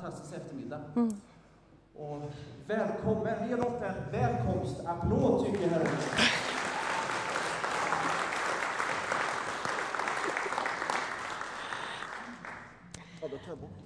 fantastisk 0.00 0.34
eftermiddag. 0.34 0.80
Mm. 0.96 1.20
Och 1.94 2.32
välkommen, 2.66 3.48
ge 3.48 3.56
dem 3.56 3.74
en 3.74 4.12
välkomstapplåd 4.12 5.46
tycker 5.46 5.62
jag 5.62 5.70
här 5.70 5.86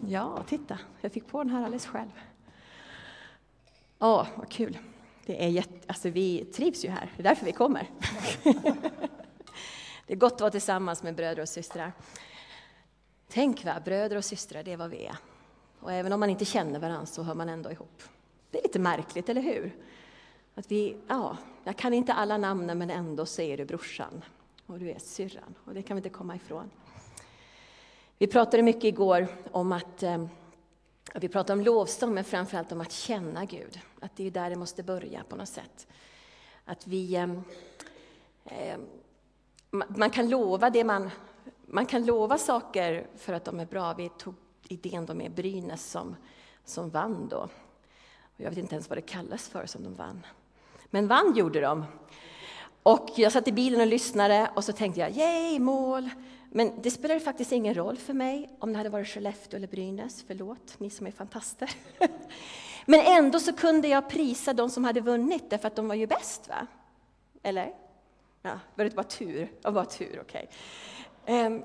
Ja, 0.07 0.45
titta, 0.49 0.79
jag 1.01 1.13
fick 1.13 1.27
på 1.27 1.43
den 1.43 1.53
här 1.53 1.65
alldeles 1.65 1.87
själv. 1.87 2.11
Åh, 3.99 4.27
vad 4.37 4.49
kul. 4.49 4.79
Det 5.27 5.45
är 5.45 5.49
jätte, 5.49 5.79
alltså 5.87 6.09
vi 6.09 6.45
trivs 6.45 6.85
ju 6.85 6.89
här, 6.89 7.13
det 7.17 7.23
är 7.23 7.25
därför 7.25 7.47
vi 7.47 7.53
kommer. 7.53 7.91
det 10.07 10.13
är 10.13 10.17
gott 10.17 10.33
att 10.33 10.41
vara 10.41 10.51
tillsammans 10.51 11.03
med 11.03 11.15
bröder 11.15 11.43
och 11.43 11.49
systrar. 11.49 11.93
Tänk 13.29 13.65
va, 13.65 13.81
bröder 13.85 14.17
och 14.17 14.25
systrar, 14.25 14.63
det 14.63 14.73
är 14.73 14.77
vad 14.77 14.91
vi 14.91 15.07
är. 15.07 15.17
Och 15.81 15.93
även 15.93 16.13
om 16.13 16.21
man 16.21 16.31
inte 16.31 16.45
känner 16.45 16.79
varandra 16.79 17.07
så 17.07 17.23
hör 17.23 17.35
man 17.35 17.49
ändå 17.49 17.71
ihop. 17.71 18.03
Det 18.51 18.59
är 18.59 18.63
lite 18.63 18.79
märkligt, 18.79 19.29
eller 19.29 19.41
hur? 19.41 19.77
Att 20.55 20.71
vi, 20.71 20.97
ja, 21.09 21.37
jag 21.65 21.77
kan 21.77 21.95
inte 21.95 22.13
alla 22.13 22.39
namnen 22.39 22.79
men 22.79 22.91
ändå 22.91 23.27
så 23.27 23.43
är 23.43 23.57
du 23.57 23.65
brorsan 23.65 24.25
och 24.67 24.79
du 24.79 24.91
är 24.91 24.99
syrran 24.99 25.55
och 25.65 25.75
det 25.75 25.83
kan 25.83 25.97
vi 25.97 25.99
inte 25.99 26.09
komma 26.09 26.37
ifrån. 26.37 26.71
Vi 28.19 28.27
pratade 28.27 28.63
mycket 28.63 28.85
igår 28.85 29.29
om 29.53 29.73
att 29.73 30.03
eh, 30.03 30.27
vi 31.15 31.29
pratade 31.29 31.59
om 31.59 31.65
lovsång, 31.65 32.15
men 32.15 32.25
framförallt 32.25 32.73
om 32.73 32.81
att 32.81 32.93
känna 32.93 33.45
Gud. 33.45 33.81
Att 34.01 34.17
det 34.17 34.27
är 34.27 34.31
där 34.31 34.51
det 34.51 34.57
måste 34.57 34.83
börja 34.83 35.25
på 35.29 35.37
något 35.37 35.49
sätt. 35.49 35.87
Att 36.65 36.87
vi... 36.87 37.15
Eh, 37.15 37.31
eh 38.45 38.79
man 39.71 40.11
kan 40.11 40.29
lova 40.29 40.71
det 40.71 40.85
man... 40.85 41.11
Man 41.67 41.87
kan 41.87 42.05
lova 42.05 42.39
saker 42.39 43.07
för 43.17 43.33
att 43.33 43.45
de 43.45 43.61
är 43.61 43.67
bra. 43.67 43.95
Vi 43.95 44.09
tog 44.09 44.35
idén 44.73 45.07
då 45.07 45.15
med 45.15 45.31
Brynäs 45.31 45.91
som, 45.91 46.17
som 46.65 46.91
vann 46.91 47.29
då. 47.29 47.49
Jag 48.37 48.51
vet 48.51 48.59
inte 48.59 48.75
ens 48.75 48.89
vad 48.89 48.99
det 48.99 49.03
kallas 49.03 49.49
för 49.49 49.67
som 49.67 49.85
de 49.85 49.95
vann. 49.95 50.27
Men 50.87 51.09
vann 51.09 51.37
gjorde 51.37 51.61
de. 51.61 51.85
Och 52.83 53.09
jag 53.17 53.33
satt 53.33 53.49
i 53.49 53.53
bilen 53.53 53.81
och 53.81 53.87
lyssnade 53.87 54.51
och 54.55 54.65
så 54.65 54.73
tänkte 54.73 55.01
jag, 55.01 55.11
yay, 55.11 55.59
mål! 55.59 56.11
Men 56.53 56.83
det 56.83 56.91
spelade 56.91 57.21
faktiskt 57.21 57.53
ingen 57.53 57.75
roll 57.75 57.97
för 57.97 58.15
mig 58.15 58.51
om 58.59 58.73
det 58.73 58.79
hade 58.79 58.91
varit 58.91 59.09
Skellefteå 59.09 59.57
eller 59.57 59.69
Brynäs. 59.69 60.25
Förlåt, 60.27 60.75
ni 60.79 60.91
som 60.91 61.07
är 61.07 61.11
fantaster. 61.11 61.71
Men 62.87 63.01
ändå 63.01 63.41
så 63.41 63.53
kunde 63.53 63.89
jag 63.89 64.11
prisa 64.11 64.53
de 64.53 64.71
som 64.71 64.85
hade 64.85 65.01
vunnit, 65.01 65.51
därför 65.51 65.69
att 65.69 65.77
de 65.77 65.89
var 65.89 65.95
ju 65.95 66.07
bäst. 66.07 66.49
va? 66.49 66.67
Eller? 67.43 67.75
Ja, 68.43 68.61
var 68.75 68.85
det 68.85 68.95
bara 68.95 69.03
tur? 69.03 69.53
Ja, 69.63 69.71
bara 69.71 69.85
tur, 69.85 70.21
okej. 70.23 70.51
Okay. 71.25 71.61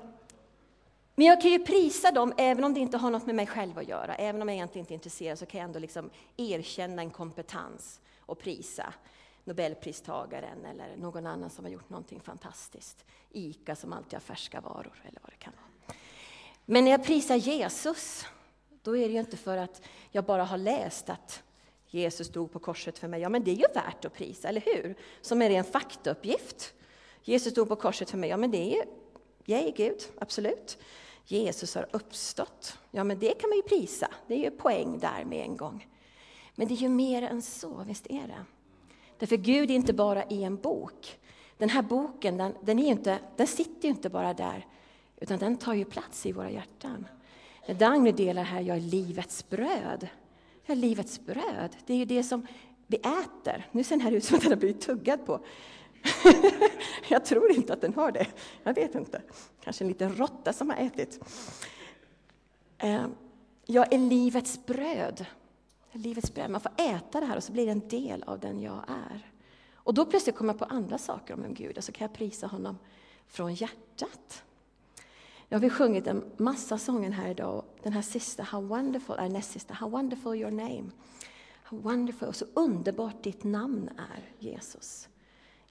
Men 1.18 1.26
jag 1.26 1.40
kan 1.40 1.50
ju 1.50 1.58
prisa 1.58 2.12
dem, 2.12 2.32
även 2.36 2.64
om 2.64 2.74
det 2.74 2.80
inte 2.80 2.96
har 2.96 3.10
något 3.10 3.26
med 3.26 3.34
mig 3.34 3.46
själv 3.46 3.78
att 3.78 3.88
göra. 3.88 4.14
Även 4.14 4.42
om 4.42 4.48
jag 4.48 4.54
egentligen 4.54 4.82
inte 4.82 4.92
är 4.92 4.94
intresserad, 4.94 5.38
så 5.38 5.46
kan 5.46 5.60
jag 5.60 5.66
ändå 5.66 5.78
liksom 5.78 6.10
erkänna 6.36 7.02
en 7.02 7.10
kompetens 7.10 8.00
och 8.20 8.38
prisa. 8.38 8.94
Nobelpristagaren 9.44 10.64
eller 10.64 10.96
någon 10.96 11.26
annan 11.26 11.50
som 11.50 11.64
har 11.64 11.72
gjort 11.72 11.90
någonting 11.90 12.20
fantastiskt. 12.20 13.04
ICA 13.30 13.76
som 13.76 13.92
alltid 13.92 14.12
har 14.12 14.20
färska 14.20 14.60
varor 14.60 15.02
eller 15.08 15.20
vad 15.22 15.32
det 15.32 15.36
kan 15.36 15.52
vara. 15.56 15.96
Men 16.64 16.84
när 16.84 16.90
jag 16.90 17.04
prisar 17.04 17.36
Jesus, 17.36 18.24
då 18.82 18.96
är 18.96 19.08
det 19.08 19.14
ju 19.14 19.20
inte 19.20 19.36
för 19.36 19.56
att 19.56 19.82
jag 20.10 20.24
bara 20.24 20.44
har 20.44 20.58
läst 20.58 21.10
att 21.10 21.42
Jesus 21.86 22.28
dog 22.28 22.52
på 22.52 22.58
korset 22.58 22.98
för 22.98 23.08
mig. 23.08 23.20
Ja, 23.20 23.28
men 23.28 23.44
det 23.44 23.50
är 23.50 23.54
ju 23.54 23.66
värt 23.74 24.04
att 24.04 24.14
prisa, 24.14 24.48
eller 24.48 24.60
hur? 24.60 24.94
Som 25.20 25.42
är 25.42 25.50
en 25.50 25.64
faktauppgift. 25.64 26.74
Jesus 27.22 27.54
dog 27.54 27.68
på 27.68 27.76
korset 27.76 28.10
för 28.10 28.18
mig. 28.18 28.30
Ja, 28.30 28.36
men 28.36 28.50
det 28.50 28.58
är 28.58 28.76
ju, 28.76 28.82
yay 29.46 29.72
Gud, 29.76 30.02
absolut. 30.18 30.78
Jesus 31.26 31.74
har 31.74 31.86
uppstått. 31.90 32.78
Ja, 32.90 33.04
men 33.04 33.18
det 33.18 33.40
kan 33.40 33.50
man 33.50 33.56
ju 33.56 33.62
prisa. 33.62 34.08
Det 34.26 34.34
är 34.34 34.38
ju 34.38 34.50
poäng 34.50 34.98
där 34.98 35.24
med 35.24 35.44
en 35.44 35.56
gång. 35.56 35.86
Men 36.54 36.68
det 36.68 36.74
är 36.74 36.76
ju 36.76 36.88
mer 36.88 37.22
än 37.22 37.42
så, 37.42 37.84
visst 37.86 38.06
är 38.06 38.26
det? 38.26 38.44
Därför 39.18 39.36
Gud 39.36 39.70
är 39.70 39.74
inte 39.74 39.92
bara 39.92 40.24
i 40.24 40.44
en 40.44 40.56
bok. 40.56 41.18
Den 41.58 41.68
här 41.68 41.82
boken 41.82 42.36
den, 42.36 42.54
den, 42.62 42.78
är 42.78 42.86
inte, 42.86 43.18
den 43.36 43.46
sitter 43.46 43.88
ju 43.88 43.94
inte 43.94 44.08
bara 44.08 44.34
där, 44.34 44.66
utan 45.16 45.38
den 45.38 45.56
tar 45.56 45.74
ju 45.74 45.84
plats 45.84 46.26
i 46.26 46.32
våra 46.32 46.50
hjärtan. 46.50 47.06
Dagny 47.78 48.12
delar 48.12 48.42
här, 48.42 48.60
jag 48.60 48.76
är 48.76 48.80
livets 48.80 49.48
bröd. 49.48 50.08
Jag 50.66 50.76
är 50.76 50.80
livets 50.80 51.20
bröd, 51.20 51.76
det 51.86 51.92
är 51.92 51.96
ju 51.96 52.04
det 52.04 52.22
som 52.22 52.46
vi 52.86 52.96
äter. 52.96 53.68
Nu 53.72 53.84
ser 53.84 53.96
den 53.96 54.00
här 54.00 54.12
ut 54.12 54.24
som 54.24 54.36
att 54.36 54.42
den 54.42 54.52
har 54.52 54.56
blivit 54.58 54.80
tuggad 54.80 55.26
på. 55.26 55.40
jag 57.08 57.24
tror 57.24 57.52
inte 57.52 57.72
att 57.72 57.80
den 57.80 57.94
har 57.94 58.12
det. 58.12 58.26
Jag 58.62 58.74
vet 58.74 58.94
inte. 58.94 59.22
Kanske 59.60 59.84
en 59.84 59.88
liten 59.88 60.16
råtta 60.16 60.52
som 60.52 60.70
har 60.70 60.76
ätit. 60.76 61.20
Ehm, 62.78 63.14
jag 63.66 63.92
är 63.92 63.98
livets 63.98 64.66
bröd 64.66 65.26
livets 65.96 66.34
bröd. 66.34 66.50
Man 66.50 66.60
får 66.60 66.72
äta 66.76 67.20
det 67.20 67.26
här 67.26 67.36
och 67.36 67.44
så 67.44 67.52
blir 67.52 67.66
det 67.66 67.72
en 67.72 67.88
del 67.88 68.22
av 68.22 68.40
den 68.40 68.60
jag 68.60 68.84
är. 68.88 69.30
Och 69.74 69.94
då 69.94 70.06
plötsligt 70.06 70.36
kommer 70.36 70.52
jag 70.52 70.58
på 70.58 70.64
andra 70.64 70.98
saker 70.98 71.34
om 71.34 71.54
Gud 71.54 71.78
och 71.78 71.84
så 71.84 71.92
kan 71.92 72.04
jag 72.04 72.14
prisa 72.14 72.46
honom 72.46 72.78
från 73.26 73.54
hjärtat. 73.54 74.42
Jag 75.48 75.58
har 75.58 75.62
vi 75.62 75.70
sjungit 75.70 76.06
en 76.06 76.24
massa 76.36 76.78
sånger 76.78 77.10
här 77.10 77.30
idag. 77.30 77.64
Den 77.82 77.92
här 77.92 78.02
sista, 78.02 78.42
How 78.42 78.60
wonderful, 78.60 79.16
är 79.18 79.28
näst 79.28 79.50
sista, 79.50 79.74
How 79.74 79.88
wonderful 79.88 80.34
your 80.34 80.50
name. 80.50 80.84
How 81.62 81.78
wonderful, 81.78 82.34
så 82.34 82.44
underbart 82.54 83.22
ditt 83.22 83.44
namn 83.44 83.90
är, 83.98 84.32
Jesus. 84.38 85.08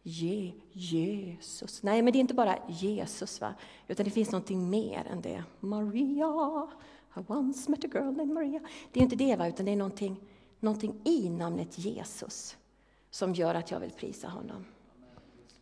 Je, 0.07 0.53
Jesus. 0.71 1.83
Nej, 1.83 2.01
men 2.01 2.13
det 2.13 2.19
är 2.19 2.21
inte 2.21 2.33
bara 2.33 2.57
Jesus, 2.67 3.41
va? 3.41 3.53
utan 3.87 4.03
det 4.03 4.11
finns 4.11 4.31
någonting 4.31 4.69
mer 4.69 5.07
än 5.11 5.21
det. 5.21 5.43
Maria, 5.59 6.67
i 7.15 7.19
once 7.27 7.71
met 7.71 7.85
a 7.85 7.87
girl 7.93 8.03
named 8.03 8.27
Maria. 8.27 8.59
Det 8.91 8.99
är 8.99 9.03
inte 9.03 9.15
det, 9.15 9.35
va? 9.35 9.47
utan 9.47 9.65
det 9.65 9.71
är 9.71 9.75
någonting, 9.75 10.17
någonting 10.59 11.01
i 11.03 11.29
namnet 11.29 11.79
Jesus 11.79 12.57
som 13.09 13.33
gör 13.33 13.55
att 13.55 13.71
jag 13.71 13.79
vill 13.79 13.91
prisa 13.91 14.27
honom. 14.27 14.65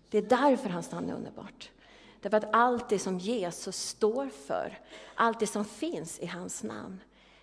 Det 0.10 0.18
är 0.18 0.22
därför 0.22 0.70
hans 0.70 0.92
namn 0.92 1.10
är 1.10 1.14
underbart. 1.14 1.72
Därför 2.22 2.38
att 2.38 2.56
allt 2.56 2.90
det 2.90 3.00
som 3.00 3.20
Jesus 3.20 3.78
står 3.78 4.28
för, 4.28 4.80
allt 5.16 5.40
det 5.40 5.48
som 5.48 5.66
finns 5.66 6.20
i 6.20 6.26
hans 6.26 6.64
namn, 6.64 7.00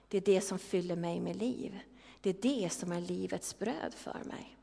det 0.08 0.16
är 0.16 0.34
det 0.34 0.40
som 0.40 0.58
fyller 0.58 0.96
mig 0.96 1.20
med 1.20 1.36
liv. 1.36 1.80
Det 2.20 2.30
är 2.30 2.62
det 2.62 2.72
som 2.72 2.92
är 2.92 3.00
livets 3.00 3.58
bröd 3.58 3.94
för 3.94 4.24
mig. 4.24 4.56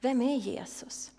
Vem 0.00 0.22
är 0.22 0.36
Jesus? 0.36 1.12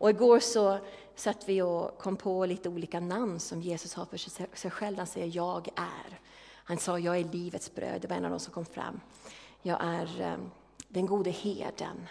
Och 0.00 0.10
igår 0.10 0.40
så 0.40 0.78
satt 1.14 1.48
vi 1.48 1.62
och 1.62 1.98
kom 1.98 2.16
på 2.16 2.46
lite 2.46 2.68
olika 2.68 3.00
namn 3.00 3.40
som 3.40 3.60
Jesus 3.60 3.94
har 3.94 4.04
för 4.04 4.16
sig 4.56 4.70
själv. 4.70 4.98
Han 4.98 5.06
säger 5.06 5.36
jag 5.36 5.68
är. 5.76 6.18
Han 6.52 6.78
sa, 6.78 6.98
jag 6.98 7.18
är 7.18 7.24
livets 7.24 7.74
bröd, 7.74 8.00
det 8.02 8.08
var 8.08 8.16
en 8.16 8.24
av 8.24 8.30
de 8.30 8.40
som 8.40 8.52
kom 8.52 8.64
fram. 8.64 9.00
Jag 9.62 9.78
är 9.82 10.20
ehm, 10.20 10.50
den 10.88 11.06
gode 11.06 11.30
herden. 11.30 12.08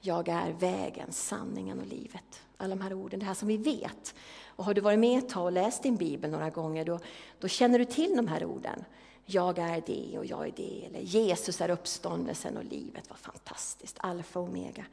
Jag 0.00 0.28
är 0.28 0.52
vägen, 0.52 1.12
sanningen 1.12 1.80
och 1.80 1.86
livet. 1.86 2.42
Alla 2.56 2.74
de 2.76 2.82
här 2.82 2.92
orden, 2.92 3.20
det 3.20 3.26
här 3.26 3.34
som 3.34 3.48
vi 3.48 3.56
vet. 3.56 4.14
Och 4.46 4.64
har 4.64 4.74
du 4.74 4.80
varit 4.80 4.98
med 4.98 5.18
ett 5.18 5.28
tag 5.28 5.44
och 5.44 5.52
läst 5.52 5.82
din 5.82 5.96
bibel 5.96 6.30
några 6.30 6.50
gånger, 6.50 6.84
då, 6.84 6.98
då 7.38 7.48
känner 7.48 7.78
du 7.78 7.84
till 7.84 8.16
de 8.16 8.28
här 8.28 8.44
orden. 8.44 8.84
Jag 9.24 9.58
är 9.58 9.82
det 9.86 10.18
och 10.18 10.26
jag 10.26 10.46
är 10.46 10.52
det. 10.56 10.84
Eller 10.86 11.00
Jesus 11.00 11.60
är 11.60 11.70
uppståndelsen 11.70 12.56
och 12.56 12.64
livet. 12.64 13.04
Vad 13.08 13.18
fantastiskt, 13.18 13.96
alfa 14.00 14.40
och 14.40 14.48
omega. 14.48 14.84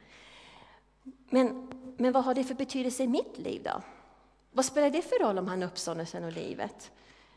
Men, 1.30 1.72
men 1.96 2.12
vad 2.12 2.24
har 2.24 2.34
det 2.34 2.44
för 2.44 2.54
betydelse 2.54 3.02
i 3.02 3.08
mitt 3.08 3.38
liv 3.38 3.62
då? 3.64 3.82
Vad 4.52 4.64
spelar 4.64 4.90
det 4.90 5.02
för 5.02 5.18
roll 5.18 5.38
om 5.38 5.48
han 5.48 5.62
uppståndelsen 5.62 6.24
och 6.24 6.32
livet? 6.32 6.90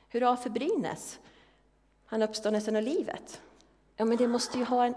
Hurra 0.09 0.37
för 0.37 0.49
Brynäs! 0.49 1.19
Han 2.05 2.21
uppståndelsen 2.21 2.75
och 2.75 2.81
livet. 2.81 3.41
Ja, 3.95 4.05
men 4.05 4.17
det 4.17 4.27
måste 4.27 4.57
ju 4.57 4.63
ha 4.63 4.85
en, 4.85 4.93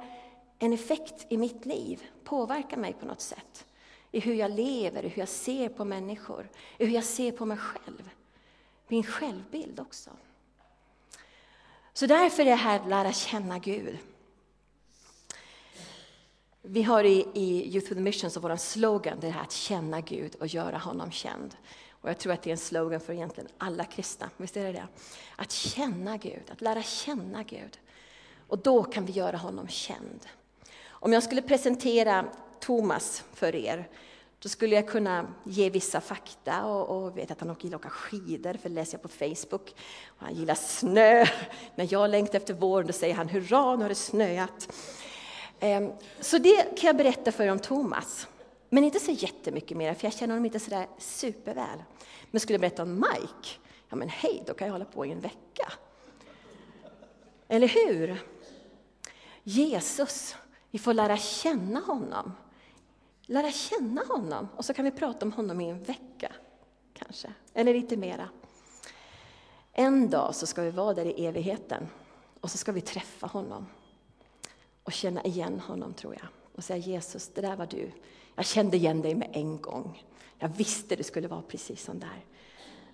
en 0.59 0.73
effekt 0.73 1.27
i 1.29 1.37
mitt 1.37 1.67
liv, 1.67 2.03
påverka 2.25 2.77
mig 2.77 2.93
på 2.93 3.07
något 3.07 3.21
sätt. 3.21 3.67
I 4.11 4.21
hur 4.21 4.35
jag 4.35 4.51
lever, 4.51 5.05
i 5.05 5.09
hur 5.09 5.23
jag 5.23 5.29
ser 5.29 5.69
på 5.69 5.85
människor, 5.85 6.49
i 6.79 6.87
hur 6.87 6.95
jag 6.95 7.05
ser 7.05 7.33
på 7.33 7.47
mig 7.47 7.59
själv. 7.59 8.11
Min 8.89 9.03
självbild 9.03 9.81
också. 9.81 10.11
Så 11.93 12.07
därför 12.07 12.43
är 12.43 12.47
det 12.47 12.55
här 12.55 12.81
att 12.81 12.89
lära 12.89 13.13
känna 13.13 13.59
Gud. 13.59 13.99
Vi 16.65 16.83
har 16.83 17.05
i, 17.05 17.27
i 17.35 17.75
Youth 17.75 17.89
with 17.89 18.01
Mission, 18.01 18.31
som 18.31 18.43
vår 18.43 18.57
slogan, 18.57 19.21
det 19.21 19.29
här 19.29 19.43
att 19.43 19.53
känna 19.53 20.01
Gud 20.01 20.35
och 20.35 20.47
göra 20.47 20.79
honom 20.79 21.11
känd. 21.11 21.57
Och 21.91 22.11
jag 22.11 22.19
tror 22.19 22.33
att 22.33 22.43
det 22.43 22.51
är 22.51 22.53
en 22.53 22.59
slogan 22.59 23.01
för 23.01 23.13
egentligen 23.13 23.49
alla 23.59 23.85
kristna. 23.85 24.31
Visst 24.37 24.57
är 24.57 24.65
det 24.65 24.73
det? 24.73 24.87
Att 25.37 25.53
känna 25.53 26.17
Gud, 26.17 26.43
att 26.51 26.61
lära 26.61 26.83
känna 26.83 27.43
Gud. 27.43 27.79
Och 28.49 28.59
då 28.59 28.83
kan 28.83 29.07
vi 29.07 29.13
göra 29.13 29.37
honom 29.37 29.69
känd. 29.69 30.27
Om 30.89 31.13
jag 31.13 31.23
skulle 31.23 31.43
presentera 31.43 32.25
Thomas 32.61 33.25
för 33.35 33.55
er, 33.55 33.89
då 34.39 34.49
skulle 34.49 34.75
jag 34.75 34.89
kunna 34.89 35.27
ge 35.45 35.71
vissa 35.71 36.01
fakta 36.01 36.65
och, 36.65 37.05
och 37.05 37.19
vet 37.19 37.31
att 37.31 37.41
han 37.41 37.57
gillar 37.61 37.77
att 37.77 37.83
åka 37.83 37.91
skidor, 37.91 38.55
för 38.55 38.69
det 38.69 38.75
läser 38.75 38.95
jag 38.95 39.03
på 39.03 39.09
Facebook. 39.09 39.75
Och 40.07 40.23
han 40.23 40.35
gillar 40.35 40.55
snö. 40.55 41.25
När 41.75 41.89
jag 41.91 42.11
längtar 42.11 42.39
efter 42.39 42.55
våren, 42.55 42.87
då 42.87 42.93
säger 42.93 43.15
han 43.15 43.29
hurra, 43.29 43.77
nu 43.77 43.83
har 43.83 43.89
det 43.89 43.95
snöat. 43.95 44.69
Ehm, 45.63 45.93
så 46.21 46.39
det 46.39 46.77
kan 46.77 46.87
jag 46.87 46.97
berätta 46.97 47.33
för 47.33 47.45
er 47.45 47.53
om 47.53 47.59
Thomas. 47.59 48.27
Men 48.69 48.85
inte 48.85 49.01
så 49.01 49.11
jättemycket 49.11 49.77
mer, 49.77 49.95
för 49.95 50.07
jag 50.07 50.13
känner 50.13 50.35
honom 50.35 50.45
inte 50.45 50.61
sådär 50.61 50.87
superväl. 50.99 51.83
Men 52.31 52.41
skulle 52.41 52.55
jag 52.55 52.61
berätta 52.61 52.83
om 52.83 52.95
Mike, 52.95 53.49
ja 53.89 53.97
men 53.97 54.09
hej, 54.09 54.43
då 54.47 54.55
kan 54.55 54.67
jag 54.67 54.73
hålla 54.73 54.85
på 54.85 55.07
i 55.07 55.11
en 55.11 55.21
vecka. 55.21 55.73
Eller 57.49 57.69
hur? 57.69 58.23
Jesus, 59.43 60.37
vi 60.71 60.79
får 60.79 60.95
lära 60.95 61.17
känna 61.17 61.81
honom. 61.81 62.33
Lära 63.27 63.51
känna 63.51 64.05
honom 64.05 64.49
och 64.57 64.65
så 64.65 64.75
kan 64.75 64.85
vi 64.85 64.91
prata 64.91 65.27
om 65.27 65.33
honom 65.33 65.61
i 65.61 65.71
en 65.71 65.83
vecka, 65.83 66.33
kanske, 66.95 67.33
eller 67.55 67.75
lite 67.75 67.97
mera. 67.97 68.29
En 69.73 70.11
dag 70.11 70.35
så 70.35 70.47
ska 70.47 70.63
vi 70.63 70.71
vara 70.71 70.95
där 70.95 71.05
i 71.05 71.27
evigheten 71.27 71.89
och 72.41 72.51
så 72.51 72.59
ska 72.59 72.73
vi 72.73 72.81
träffa 72.81 73.27
honom 73.27 73.67
och 74.85 74.93
känna 74.93 75.23
igen 75.23 75.61
honom, 75.61 75.95
tror 75.95 76.15
jag. 76.15 76.29
Och 76.55 76.65
säga 76.65 76.77
Jesus, 76.77 77.29
det 77.35 77.41
där 77.41 77.57
var 77.57 77.67
du. 77.67 77.91
Jag 78.35 78.47
kände 78.47 78.77
igen 78.77 79.03
dig 79.03 79.15
med 79.15 79.31
en 79.33 79.61
gång. 79.61 80.05
Jag 80.39 80.49
visste 80.49 80.97
det 80.97 81.05
skulle 81.05 81.29
vara 81.29 81.43
precis 81.43 81.85
som 81.85 81.99
där. 81.99 82.25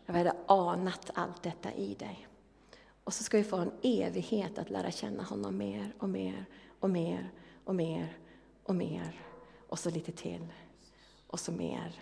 Jag 0.07 0.15
hade 0.15 0.37
anat 0.47 1.11
allt 1.15 1.43
detta 1.43 1.73
i 1.73 1.95
dig. 1.95 2.29
Och 3.05 3.15
så 3.15 3.25
ska 3.25 3.39
vi 3.39 3.45
få 3.45 3.57
en 3.57 3.73
evighet 3.83 4.59
att 4.59 4.71
lära 4.71 4.91
känna 4.91 5.23
honom 5.23 5.57
mer 5.57 5.93
och 5.99 6.09
mer 6.09 6.45
och 6.81 6.91
mer 6.91 7.31
och 7.65 7.75
mer 7.75 8.19
och 8.63 8.75
mer. 8.75 9.21
Och 9.69 9.79
så 9.79 9.91
lite 9.91 10.13
till. 10.13 10.47
Och 11.27 11.41
så 11.41 11.53
mer. 11.53 12.01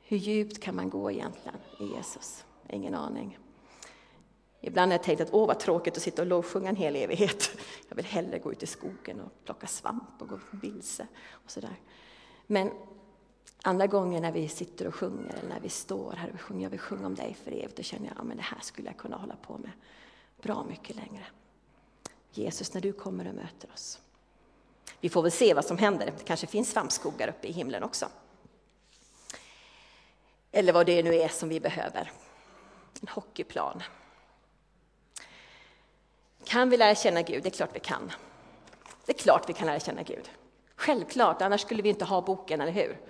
Hur 0.00 0.16
djupt 0.16 0.60
kan 0.60 0.76
man 0.76 0.90
gå 0.90 1.10
egentligen 1.10 1.58
i 1.80 1.84
Jesus? 1.84 2.44
Ingen 2.68 2.94
aning. 2.94 3.38
Ibland 4.68 4.92
har 4.92 4.98
jag 4.98 5.04
tänkt 5.04 5.20
att 5.20 5.32
åh 5.32 5.46
vad 5.46 5.60
tråkigt 5.60 5.96
att 5.96 6.02
sitta 6.02 6.22
och 6.22 6.28
lovsjunga 6.28 6.68
en 6.68 6.76
hel 6.76 6.96
evighet. 6.96 7.50
Jag 7.88 7.96
vill 7.96 8.04
hellre 8.04 8.38
gå 8.38 8.52
ut 8.52 8.62
i 8.62 8.66
skogen 8.66 9.20
och 9.20 9.44
plocka 9.44 9.66
svamp 9.66 10.22
och 10.22 10.28
gå 10.28 10.38
vilse. 10.50 11.06
Och 11.30 11.50
sådär. 11.50 11.76
Men 12.46 12.70
andra 13.62 13.86
gånger 13.86 14.20
när 14.20 14.32
vi 14.32 14.48
sitter 14.48 14.86
och 14.86 14.94
sjunger 14.94 15.34
eller 15.34 15.48
när 15.48 15.60
vi 15.60 15.68
står 15.68 16.12
här 16.12 16.30
och 16.34 16.40
sjunger, 16.40 16.62
jag 16.62 16.70
vill 16.70 16.80
sjunga 16.80 17.06
om 17.06 17.14
dig 17.14 17.36
för 17.44 17.50
evigt, 17.50 17.76
då 17.76 17.82
känner 17.82 18.06
jag 18.06 18.30
att 18.30 18.36
det 18.36 18.42
här 18.42 18.60
skulle 18.60 18.88
jag 18.88 18.96
kunna 18.96 19.16
hålla 19.16 19.36
på 19.36 19.58
med 19.58 19.70
bra 20.42 20.64
mycket 20.68 20.96
längre. 20.96 21.24
Jesus, 22.32 22.74
när 22.74 22.80
du 22.80 22.92
kommer 22.92 23.28
och 23.28 23.34
möter 23.34 23.70
oss. 23.74 24.00
Vi 25.00 25.08
får 25.08 25.22
väl 25.22 25.32
se 25.32 25.54
vad 25.54 25.64
som 25.64 25.78
händer, 25.78 26.06
det 26.06 26.24
kanske 26.24 26.46
finns 26.46 26.70
svampskogar 26.70 27.28
uppe 27.28 27.48
i 27.48 27.52
himlen 27.52 27.82
också. 27.82 28.06
Eller 30.52 30.72
vad 30.72 30.86
det 30.86 31.02
nu 31.02 31.14
är 31.14 31.28
som 31.28 31.48
vi 31.48 31.60
behöver. 31.60 32.12
En 33.00 33.08
hockeyplan. 33.08 33.82
Kan 36.48 36.70
vi 36.70 36.76
lära 36.76 36.94
känna 36.94 37.22
Gud? 37.22 37.42
Det 37.42 37.48
är 37.48 37.50
klart 37.50 37.70
vi 37.74 37.80
kan. 37.80 38.12
Det 39.06 39.12
är 39.12 39.18
klart 39.18 39.48
vi 39.48 39.52
kan 39.52 39.66
lära 39.66 39.80
känna 39.80 40.02
Gud. 40.02 40.30
Självklart, 40.76 41.42
annars 41.42 41.60
skulle 41.60 41.82
vi 41.82 41.88
inte 41.88 42.04
ha 42.04 42.20
boken, 42.20 42.60
eller 42.60 42.72
hur? 42.72 43.00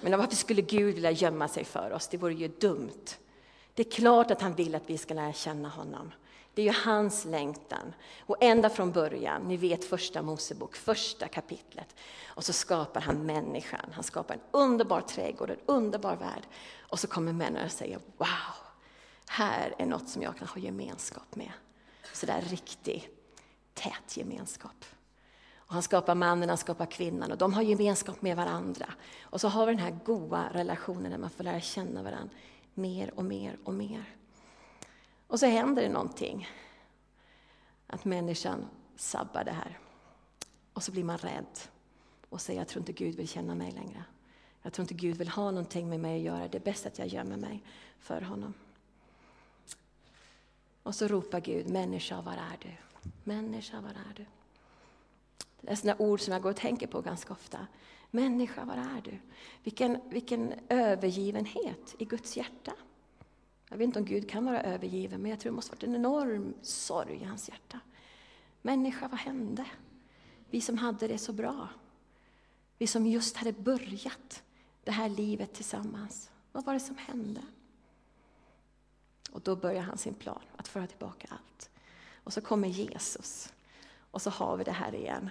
Men 0.00 0.18
varför 0.18 0.36
skulle 0.36 0.62
Gud 0.62 0.94
vilja 0.94 1.10
gömma 1.10 1.48
sig 1.48 1.64
för 1.64 1.90
oss? 1.92 2.08
Det 2.08 2.16
vore 2.16 2.34
ju 2.34 2.48
dumt. 2.48 3.04
Det 3.74 3.86
är 3.86 3.90
klart 3.90 4.30
att 4.30 4.42
han 4.42 4.54
vill 4.54 4.74
att 4.74 4.82
vi 4.90 4.98
ska 4.98 5.14
lära 5.14 5.32
känna 5.32 5.68
honom. 5.68 6.12
Det 6.54 6.62
är 6.62 6.66
ju 6.66 6.72
hans 6.84 7.24
längtan. 7.24 7.94
Och 8.20 8.36
ända 8.40 8.70
från 8.70 8.92
början, 8.92 9.42
ni 9.42 9.56
vet 9.56 9.84
första 9.84 10.22
Mosebok, 10.22 10.76
första 10.76 11.28
kapitlet. 11.28 11.94
Och 12.26 12.44
så 12.44 12.52
skapar 12.52 13.00
han 13.00 13.26
människan. 13.26 13.90
Han 13.92 14.04
skapar 14.04 14.34
en 14.34 14.40
underbar 14.50 15.00
trädgård, 15.00 15.50
en 15.50 15.60
underbar 15.66 16.16
värld. 16.16 16.42
Och 16.80 16.98
så 16.98 17.06
kommer 17.06 17.32
människan 17.32 17.66
och 17.66 17.72
säger, 17.72 17.98
wow, 18.16 18.56
här 19.28 19.74
är 19.78 19.86
något 19.86 20.08
som 20.08 20.22
jag 20.22 20.36
kan 20.36 20.48
ha 20.48 20.58
gemenskap 20.58 21.36
med. 21.36 21.52
Sådär 22.16 22.40
riktig, 22.40 23.10
tät 23.74 24.16
gemenskap. 24.16 24.84
Och 25.56 25.72
han 25.72 25.82
skapar 25.82 26.14
mannen, 26.14 26.48
han 26.48 26.58
skapar 26.58 26.86
kvinnan 26.86 27.32
och 27.32 27.38
de 27.38 27.54
har 27.54 27.62
gemenskap 27.62 28.22
med 28.22 28.36
varandra. 28.36 28.86
Och 29.22 29.40
så 29.40 29.48
har 29.48 29.66
vi 29.66 29.72
den 29.72 29.82
här 29.82 29.98
goda 30.04 30.50
relationen 30.52 31.10
där 31.10 31.18
man 31.18 31.30
får 31.30 31.44
lära 31.44 31.60
känna 31.60 32.02
varandra 32.02 32.34
mer 32.74 33.12
och 33.14 33.24
mer 33.24 33.58
och 33.64 33.74
mer. 33.74 34.04
Och 35.26 35.40
så 35.40 35.46
händer 35.46 35.82
det 35.82 35.88
någonting. 35.88 36.48
Att 37.86 38.04
människan 38.04 38.66
sabbar 38.96 39.44
det 39.44 39.52
här. 39.52 39.78
Och 40.72 40.82
så 40.82 40.92
blir 40.92 41.04
man 41.04 41.18
rädd 41.18 41.58
och 42.28 42.40
säger 42.40 42.60
jag 42.60 42.68
tror 42.68 42.80
inte 42.80 42.92
Gud 42.92 43.14
vill 43.14 43.28
känna 43.28 43.54
mig 43.54 43.72
längre. 43.72 44.04
Jag 44.62 44.72
tror 44.72 44.82
inte 44.82 44.94
Gud 44.94 45.16
vill 45.16 45.28
ha 45.28 45.50
någonting 45.50 45.88
med 45.88 46.00
mig 46.00 46.16
att 46.16 46.34
göra. 46.34 46.48
Det 46.48 46.58
är 46.58 46.64
bäst 46.64 46.86
att 46.86 46.98
jag 46.98 47.08
gömmer 47.08 47.36
mig 47.36 47.62
för 47.98 48.20
honom. 48.20 48.54
Och 50.86 50.94
så 50.94 51.08
ropar 51.08 51.40
Gud, 51.40 51.68
människa 51.70 52.20
var 52.20 52.32
är 52.32 52.58
du? 52.62 52.70
Människa 53.24 53.80
var 53.80 53.90
är 53.90 54.14
du? 54.16 54.26
Det 55.60 55.70
är 55.70 55.74
sådana 55.76 55.98
ord 55.98 56.20
som 56.20 56.32
jag 56.32 56.42
går 56.42 56.50
och 56.50 56.56
tänker 56.56 56.86
på 56.86 57.00
ganska 57.00 57.32
ofta. 57.32 57.66
Människa, 58.10 58.64
var 58.64 58.74
är 58.74 59.00
du? 59.04 59.18
Vilken, 59.62 59.98
vilken 60.08 60.54
övergivenhet 60.68 61.94
i 61.98 62.04
Guds 62.04 62.36
hjärta. 62.36 62.72
Jag 63.68 63.76
vet 63.76 63.84
inte 63.84 63.98
om 63.98 64.04
Gud 64.04 64.30
kan 64.30 64.44
vara 64.44 64.62
övergiven, 64.62 65.22
men 65.22 65.30
jag 65.30 65.40
tror 65.40 65.52
det 65.52 65.56
måste 65.56 65.72
varit 65.72 65.82
en 65.82 65.94
enorm 65.94 66.54
sorg 66.62 67.20
i 67.22 67.24
hans 67.24 67.48
hjärta. 67.48 67.80
Människa, 68.62 69.08
vad 69.08 69.20
hände? 69.20 69.66
Vi 70.50 70.60
som 70.60 70.78
hade 70.78 71.08
det 71.08 71.18
så 71.18 71.32
bra. 71.32 71.68
Vi 72.78 72.86
som 72.86 73.06
just 73.06 73.36
hade 73.36 73.52
börjat 73.52 74.42
det 74.84 74.92
här 74.92 75.08
livet 75.08 75.54
tillsammans. 75.54 76.30
Vad 76.52 76.64
var 76.64 76.74
det 76.74 76.80
som 76.80 76.96
hände? 76.96 77.42
Och 79.36 79.42
då 79.42 79.56
börjar 79.56 79.82
han 79.82 79.98
sin 79.98 80.14
plan, 80.14 80.42
att 80.56 80.68
föra 80.68 80.86
tillbaka 80.86 81.28
allt. 81.30 81.70
Och 82.24 82.32
så 82.32 82.40
kommer 82.40 82.68
Jesus. 82.68 83.52
Och 84.10 84.22
så 84.22 84.30
har 84.30 84.56
vi 84.56 84.64
det 84.64 84.72
här 84.72 84.94
igen. 84.94 85.30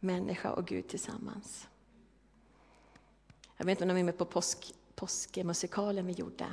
Människa 0.00 0.52
och 0.52 0.66
Gud 0.66 0.88
tillsammans. 0.88 1.68
Jag 3.56 3.66
vet 3.66 3.80
inte 3.80 3.90
om 3.90 3.94
ni 3.94 4.00
är 4.00 4.04
med 4.04 4.18
på 4.18 4.24
påsk, 4.24 4.74
påskmusikalen 4.94 6.06
vi 6.06 6.12
gjorde. 6.12 6.46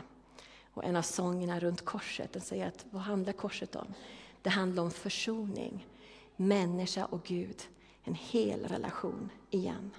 Och 0.73 0.83
en 0.83 0.95
av 0.95 1.01
sångerna 1.01 1.59
runt 1.59 1.85
korset, 1.85 2.33
den 2.33 2.41
säger 2.41 2.67
att 2.67 2.85
vad 2.89 3.01
handlar 3.01 3.33
korset 3.33 3.75
om? 3.75 3.93
Det 4.41 4.49
handlar 4.49 4.83
om 4.83 4.91
försoning. 4.91 5.87
Människa 6.35 7.05
och 7.05 7.23
Gud, 7.23 7.61
en 8.03 8.15
hel 8.15 8.67
relation 8.67 9.29
igen. 9.49 9.91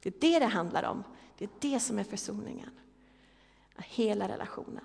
Det 0.00 0.08
är 0.08 0.14
det 0.20 0.38
det 0.38 0.52
handlar 0.52 0.84
om. 0.84 1.04
Det 1.38 1.44
är 1.44 1.50
det 1.60 1.80
som 1.80 1.98
är 1.98 2.04
försoningen. 2.04 2.70
Hela 3.76 4.28
relationen. 4.28 4.84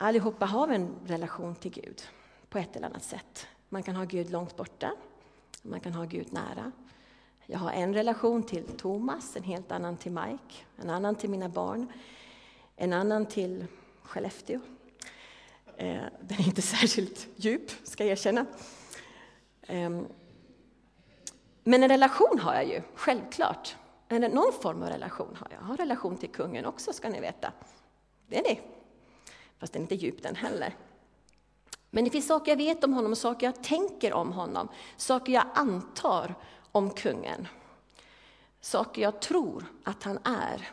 Allihopa 0.00 0.46
har 0.46 0.66
vi 0.66 0.74
en 0.74 0.96
relation 1.06 1.54
till 1.54 1.70
Gud 1.70 2.02
på 2.48 2.58
ett 2.58 2.76
eller 2.76 2.86
annat 2.86 3.02
sätt. 3.02 3.46
Man 3.68 3.82
kan 3.82 3.96
ha 3.96 4.04
Gud 4.04 4.30
långt 4.30 4.56
borta, 4.56 4.92
man 5.62 5.80
kan 5.80 5.92
ha 5.92 6.04
Gud 6.04 6.32
nära. 6.32 6.72
Jag 7.46 7.58
har 7.58 7.70
en 7.70 7.94
relation 7.94 8.42
till 8.42 8.64
Thomas, 8.64 9.36
en 9.36 9.42
helt 9.42 9.72
annan 9.72 9.96
till 9.96 10.12
Mike, 10.12 10.54
en 10.76 10.90
annan 10.90 11.14
till 11.14 11.30
mina 11.30 11.48
barn, 11.48 11.92
en 12.76 12.92
annan 12.92 13.26
till 13.26 13.66
Skellefteå. 14.02 14.60
Eh, 15.76 16.02
den 16.20 16.38
är 16.38 16.46
inte 16.46 16.62
särskilt 16.76 17.28
djup, 17.36 17.70
ska 17.84 18.04
jag 18.04 18.12
erkänna. 18.12 18.46
Ehm, 19.62 20.06
men 21.64 21.82
en 21.82 21.88
relation 21.88 22.38
har 22.38 22.54
jag 22.54 22.68
ju, 22.68 22.82
självklart. 22.94 23.76
Någon 24.08 24.52
form 24.62 24.82
av 24.82 24.88
relation 24.88 25.36
har 25.36 25.48
jag. 25.50 25.60
Jag 25.60 25.66
har 25.66 25.76
relation 25.76 26.16
till 26.16 26.30
kungen 26.30 26.64
också, 26.64 26.92
ska 26.92 27.08
ni 27.08 27.20
veta. 27.20 27.52
Det 28.26 28.38
är 28.38 28.54
det. 28.54 28.77
Fast 29.58 29.72
den 29.72 29.82
är 29.82 29.84
inte 29.84 29.94
djup 29.94 30.22
den 30.22 30.36
heller. 30.36 30.76
Men 31.90 32.04
det 32.04 32.10
finns 32.10 32.26
saker 32.26 32.52
jag 32.52 32.56
vet 32.56 32.84
om 32.84 32.92
honom, 32.92 33.16
saker 33.16 33.46
jag 33.46 33.62
tänker 33.62 34.12
om 34.12 34.32
honom, 34.32 34.68
saker 34.96 35.32
jag 35.32 35.46
antar 35.54 36.34
om 36.72 36.90
kungen. 36.90 37.48
Saker 38.60 39.02
jag 39.02 39.20
tror 39.20 39.64
att 39.84 40.02
han 40.02 40.18
är. 40.24 40.68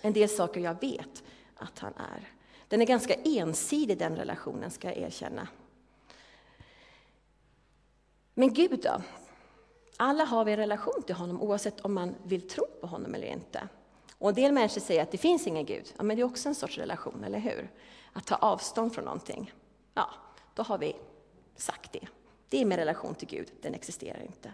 En 0.00 0.12
del 0.12 0.28
saker 0.28 0.60
jag 0.60 0.80
vet 0.80 1.22
att 1.56 1.78
han 1.78 1.92
är. 1.94 2.32
Den 2.68 2.82
är 2.82 2.86
ganska 2.86 3.14
ensidig 3.14 3.98
den 3.98 4.16
relationen, 4.16 4.70
ska 4.70 4.88
jag 4.88 4.96
erkänna. 4.96 5.48
Men 8.34 8.54
Gud 8.54 8.80
då? 8.82 9.02
Alla 9.96 10.24
har 10.24 10.44
vi 10.44 10.52
en 10.52 10.58
relation 10.58 11.02
till 11.06 11.14
honom 11.14 11.42
oavsett 11.42 11.80
om 11.80 11.94
man 11.94 12.14
vill 12.24 12.48
tro 12.48 12.66
på 12.80 12.86
honom 12.86 13.14
eller 13.14 13.26
inte. 13.26 13.68
Och 14.20 14.28
en 14.28 14.34
del 14.34 14.52
människor 14.52 14.80
säger 14.80 15.02
att 15.02 15.10
det 15.10 15.18
finns 15.18 15.46
ingen 15.46 15.66
Gud. 15.66 15.94
Ja, 15.96 16.02
men 16.02 16.16
det 16.16 16.22
är 16.22 16.24
också 16.24 16.48
en 16.48 16.54
sorts 16.54 16.78
relation, 16.78 17.24
eller 17.24 17.38
hur? 17.38 17.70
Att 18.12 18.26
ta 18.26 18.34
avstånd 18.34 18.94
från 18.94 19.04
någonting. 19.04 19.52
Ja, 19.94 20.10
då 20.54 20.62
har 20.62 20.78
vi 20.78 20.96
sagt 21.56 21.92
det. 21.92 22.06
Det 22.48 22.60
är 22.60 22.64
med 22.64 22.78
relation 22.78 23.14
till 23.14 23.28
Gud, 23.28 23.48
den 23.62 23.74
existerar 23.74 24.22
inte. 24.22 24.52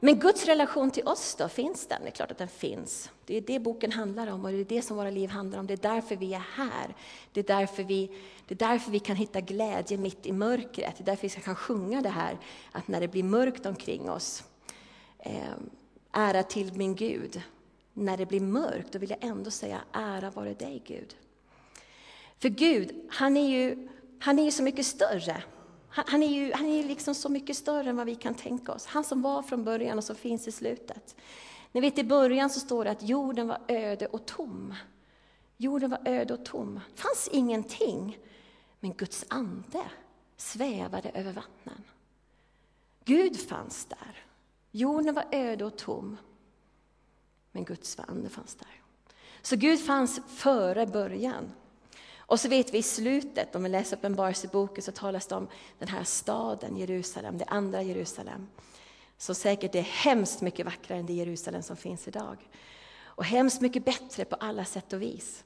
Men 0.00 0.18
Guds 0.18 0.46
relation 0.46 0.90
till 0.90 1.08
oss 1.08 1.34
då, 1.34 1.48
finns 1.48 1.86
den? 1.86 2.02
Det 2.02 2.08
är 2.08 2.12
klart 2.12 2.30
att 2.30 2.38
den 2.38 2.48
finns. 2.48 3.10
Det 3.26 3.36
är 3.36 3.40
det 3.40 3.58
boken 3.58 3.92
handlar 3.92 4.26
om 4.26 4.44
och 4.44 4.50
det 4.50 4.60
är 4.60 4.64
det 4.64 4.82
som 4.82 4.96
våra 4.96 5.10
liv 5.10 5.30
handlar 5.30 5.58
om. 5.58 5.66
Det 5.66 5.74
är 5.74 5.94
därför 5.94 6.16
vi 6.16 6.34
är 6.34 6.44
här. 6.54 6.94
Det 7.32 7.40
är 7.40 7.44
därför 7.44 7.82
vi, 7.82 8.10
det 8.46 8.54
är 8.54 8.68
därför 8.68 8.90
vi 8.90 8.98
kan 8.98 9.16
hitta 9.16 9.40
glädje 9.40 9.98
mitt 9.98 10.26
i 10.26 10.32
mörkret. 10.32 10.96
Det 10.96 11.02
är 11.02 11.06
därför 11.06 11.28
vi 11.28 11.42
kan 11.42 11.56
sjunga 11.56 12.02
det 12.02 12.08
här, 12.08 12.38
att 12.72 12.88
när 12.88 13.00
det 13.00 13.08
blir 13.08 13.22
mörkt 13.22 13.66
omkring 13.66 14.10
oss, 14.10 14.44
eh, 15.18 15.56
ära 16.12 16.42
till 16.42 16.72
min 16.72 16.94
Gud. 16.94 17.42
När 17.98 18.16
det 18.16 18.26
blir 18.26 18.40
mörkt, 18.40 18.92
då 18.92 18.98
vill 18.98 19.10
jag 19.10 19.24
ändå 19.24 19.50
säga 19.50 19.80
ära 19.92 20.30
vare 20.30 20.54
dig 20.54 20.82
Gud. 20.86 21.16
För 22.38 22.48
Gud, 22.48 23.06
han 23.10 23.36
är 23.36 23.48
ju, 23.48 23.88
han 24.20 24.38
är 24.38 24.44
ju 24.44 24.50
så 24.50 24.62
mycket 24.62 24.86
större. 24.86 25.42
Han, 25.88 26.04
han, 26.08 26.22
är 26.22 26.28
ju 26.28 26.52
han 26.52 26.66
är 26.66 26.84
liksom 26.84 27.14
så 27.14 27.28
mycket 27.28 27.56
större 27.56 27.90
än 27.90 27.96
vad 27.96 28.06
vi 28.06 28.14
kan 28.14 28.34
tänka 28.34 28.72
oss. 28.72 28.86
Han 28.86 29.04
som 29.04 29.22
var 29.22 29.42
från 29.42 29.64
början 29.64 29.98
och 29.98 30.04
som 30.04 30.16
finns 30.16 30.48
i 30.48 30.52
slutet. 30.52 31.16
Ni 31.72 31.80
vet 31.80 31.98
i 31.98 32.04
början 32.04 32.50
så 32.50 32.60
står 32.60 32.84
det 32.84 32.90
att 32.90 33.02
jorden 33.02 33.48
var 33.48 33.60
öde 33.68 34.06
och 34.06 34.26
tom. 34.26 34.74
Jorden 35.56 35.90
var 35.90 36.00
öde 36.04 36.34
och 36.34 36.44
tom. 36.44 36.80
Det 36.94 37.00
fanns 37.00 37.28
ingenting. 37.32 38.18
Men 38.80 38.92
Guds 38.92 39.24
ande 39.28 39.82
svävade 40.36 41.10
över 41.10 41.32
vattnen. 41.32 41.84
Gud 43.04 43.40
fanns 43.40 43.84
där. 43.84 44.24
Jorden 44.70 45.14
var 45.14 45.24
öde 45.32 45.64
och 45.64 45.78
tom. 45.78 46.16
Men 47.58 47.64
Guds 47.64 47.98
ande 47.98 48.28
fanns 48.28 48.54
där. 48.54 48.82
Så 49.42 49.56
Gud 49.56 49.80
fanns 49.80 50.20
före 50.28 50.86
början. 50.86 51.52
Och 52.16 52.40
så 52.40 52.48
vet 52.48 52.74
vi 52.74 52.78
i 52.78 52.82
slutet, 52.82 53.54
om 53.54 53.62
vi 53.62 53.68
läser 53.68 53.96
Uppenbarelseboken, 53.96 54.82
så 54.82 54.92
talas 54.92 55.26
det 55.26 55.34
om 55.34 55.48
den 55.78 55.88
här 55.88 56.04
staden 56.04 56.76
Jerusalem, 56.76 57.38
det 57.38 57.44
andra 57.44 57.82
Jerusalem. 57.82 58.48
Så 59.16 59.34
säkert 59.34 59.74
är 59.74 59.82
hemskt 59.82 60.40
mycket 60.40 60.66
vackrare 60.66 60.98
än 60.98 61.06
det 61.06 61.12
Jerusalem 61.12 61.62
som 61.62 61.76
finns 61.76 62.08
idag. 62.08 62.48
Och 63.02 63.24
hemskt 63.24 63.60
mycket 63.60 63.84
bättre 63.84 64.24
på 64.24 64.36
alla 64.36 64.64
sätt 64.64 64.92
och 64.92 65.02
vis. 65.02 65.44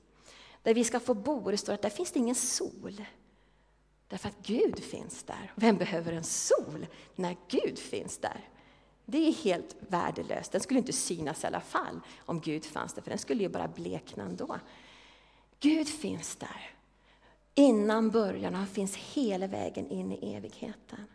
Där 0.63 0.75
vi 0.75 0.85
ska 0.85 1.01
få 1.01 1.15
bo, 1.15 1.51
det 1.51 1.57
står 1.57 1.73
att 1.73 1.83
där 1.83 1.91
finns 1.91 2.13
det 2.13 2.19
ingen 2.19 2.35
sol. 2.35 3.05
Därför 4.09 4.29
att 4.29 4.47
Gud 4.47 4.85
finns 4.85 5.23
där. 5.23 5.53
Vem 5.55 5.77
behöver 5.77 6.13
en 6.13 6.25
sol 6.25 6.87
när 7.15 7.37
Gud 7.49 7.79
finns 7.79 8.19
där? 8.19 8.49
Det 9.05 9.29
är 9.29 9.33
helt 9.33 9.77
värdelöst. 9.89 10.53
Den 10.53 10.61
skulle 10.61 10.79
inte 10.79 10.93
synas 10.93 11.45
i 11.45 11.47
alla 11.47 11.61
fall 11.61 12.01
om 12.19 12.41
Gud 12.41 12.65
fanns 12.65 12.93
där, 12.93 13.03
för 13.03 13.11
den 13.11 13.19
skulle 13.19 13.43
ju 13.43 13.49
bara 13.49 13.69
blekna 13.69 14.25
ändå. 14.25 14.59
Gud 15.61 15.89
finns 15.89 16.37
där. 16.37 16.71
Innan 17.55 18.11
början, 18.11 18.53
och 18.53 18.59
han 18.59 18.69
finns 18.69 18.97
hela 18.97 19.47
vägen 19.47 19.89
in 19.89 20.13
i 20.13 20.35
evigheten. 20.35 21.07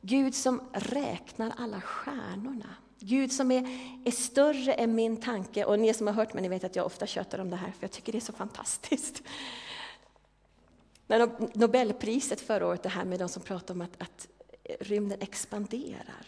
Gud 0.00 0.34
som 0.34 0.60
räknar 0.72 1.52
alla 1.56 1.80
stjärnorna. 1.80 2.74
Gud 2.98 3.32
som 3.32 3.50
är, 3.50 3.62
är 4.04 4.10
större 4.10 4.72
än 4.72 4.94
min 4.94 5.16
tanke. 5.16 5.64
Och 5.64 5.78
ni 5.78 5.94
som 5.94 6.06
har 6.06 6.14
hört 6.14 6.34
mig, 6.34 6.42
ni 6.42 6.48
vet 6.48 6.64
att 6.64 6.76
jag 6.76 6.86
ofta 6.86 7.06
tjötar 7.06 7.38
om 7.38 7.50
det 7.50 7.56
här, 7.56 7.70
för 7.70 7.84
jag 7.84 7.90
tycker 7.90 8.12
det 8.12 8.18
är 8.18 8.20
så 8.20 8.32
fantastiskt. 8.32 9.22
När 11.06 11.58
Nobelpriset 11.58 12.40
förra 12.40 12.66
året, 12.66 12.82
det 12.82 12.88
här 12.88 13.04
med 13.04 13.18
de 13.18 13.28
som 13.28 13.42
pratar 13.42 13.74
om 13.74 13.80
att, 13.80 14.02
att 14.02 14.28
rymden 14.80 15.20
expanderar. 15.20 16.26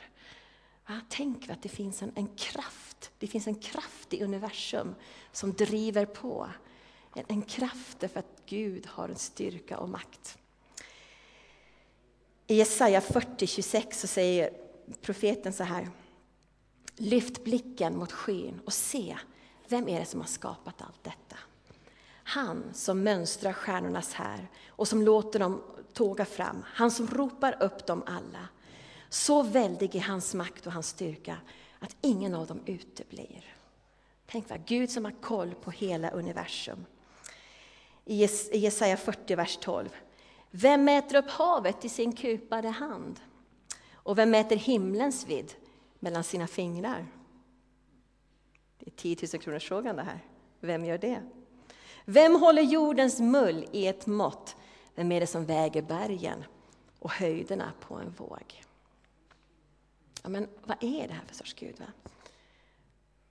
Ja, 0.87 1.01
tänk 1.09 1.49
att 1.49 1.63
det 1.63 1.69
finns 1.69 2.03
en, 2.03 2.13
en, 2.15 2.29
kraft, 2.29 3.11
det 3.19 3.27
finns 3.27 3.47
en 3.47 3.55
kraft 3.55 4.15
i 4.15 4.23
universum 4.23 4.95
som 5.33 5.53
driver 5.53 6.07
på. 6.07 6.49
En, 7.15 7.25
en 7.29 7.43
kraft 7.43 8.01
därför 8.01 8.21
att 8.21 8.43
Gud 8.47 8.87
har 8.87 9.09
en 9.09 9.17
styrka 9.17 9.79
och 9.79 9.89
makt. 9.89 10.39
I 12.47 12.55
Jesaja 12.55 13.01
40.26 13.01 13.93
så 13.93 14.07
säger 14.07 14.51
profeten 15.01 15.53
så 15.53 15.65
här. 15.65 15.91
Lyft 16.97 17.45
blicken 17.45 17.97
mot 17.97 18.13
skyn 18.13 18.61
och 18.67 18.73
se, 18.73 19.19
vem 19.69 19.89
är 19.89 20.01
det 20.01 20.07
som 20.07 20.21
har 20.21 20.27
skapat 20.27 20.83
allt 20.83 21.05
detta? 21.05 21.37
Han 22.33 22.75
som 22.75 23.03
mönstrar 23.03 23.53
stjärnornas 23.53 24.12
här 24.15 24.49
och 24.69 24.89
som 24.89 25.03
låter 25.03 25.39
dem 25.39 25.62
tåga 25.93 26.25
fram, 26.25 26.65
han 26.67 26.91
som 26.91 27.07
ropar 27.07 27.62
upp 27.62 27.87
dem 27.87 28.03
alla. 28.07 28.49
Så 29.09 29.43
väldig 29.43 29.97
är 29.97 30.01
hans 30.01 30.35
makt 30.35 30.67
och 30.67 30.73
hans 30.73 30.89
styrka 30.89 31.37
att 31.79 31.97
ingen 32.01 32.35
av 32.35 32.47
dem 32.47 32.61
uteblir. 32.67 33.57
Tänk 34.27 34.51
vad 34.51 34.65
Gud 34.67 34.91
som 34.91 35.05
har 35.05 35.12
koll 35.21 35.55
på 35.55 35.71
hela 35.71 36.11
universum. 36.11 36.85
I 38.05 38.29
Jesaja 38.53 38.97
40, 38.97 39.35
vers 39.35 39.59
12. 39.61 39.89
Vem 40.51 40.85
mäter 40.85 41.17
upp 41.17 41.31
havet 41.31 41.85
i 41.85 41.89
sin 41.89 42.12
kupade 42.17 42.69
hand? 42.69 43.21
Och 43.93 44.19
vem 44.19 44.31
mäter 44.31 44.57
himlens 44.57 45.27
vidd 45.27 45.53
mellan 45.99 46.25
sina 46.25 46.47
fingrar? 46.47 47.07
Det 48.79 48.87
är 48.87 48.97
10 48.97 49.17
000 49.33 49.43
kronors 49.43 49.69
frågan 49.69 49.97
det 49.97 50.03
här. 50.03 50.25
Vem 50.61 50.85
gör 50.85 50.99
det? 50.99 51.23
Vem 52.05 52.35
håller 52.35 52.63
jordens 52.63 53.21
mull 53.21 53.67
i 53.73 53.87
ett 53.87 54.07
mått? 54.07 54.57
Vem 54.95 55.13
är 55.13 55.21
det 55.21 55.27
som 55.27 55.47
väger 55.47 55.83
bergen 55.83 56.45
och 56.99 57.13
höjderna 57.13 57.73
på 57.81 57.95
en 57.95 58.11
våg? 58.11 58.63
Ja, 60.23 60.29
men 60.29 60.49
vad 60.65 60.77
är 60.81 61.09
det 61.09 61.15
här 61.15 61.25
för 61.27 61.35
sorts 61.35 61.55
Gud? 61.55 61.79
Va? 61.79 61.87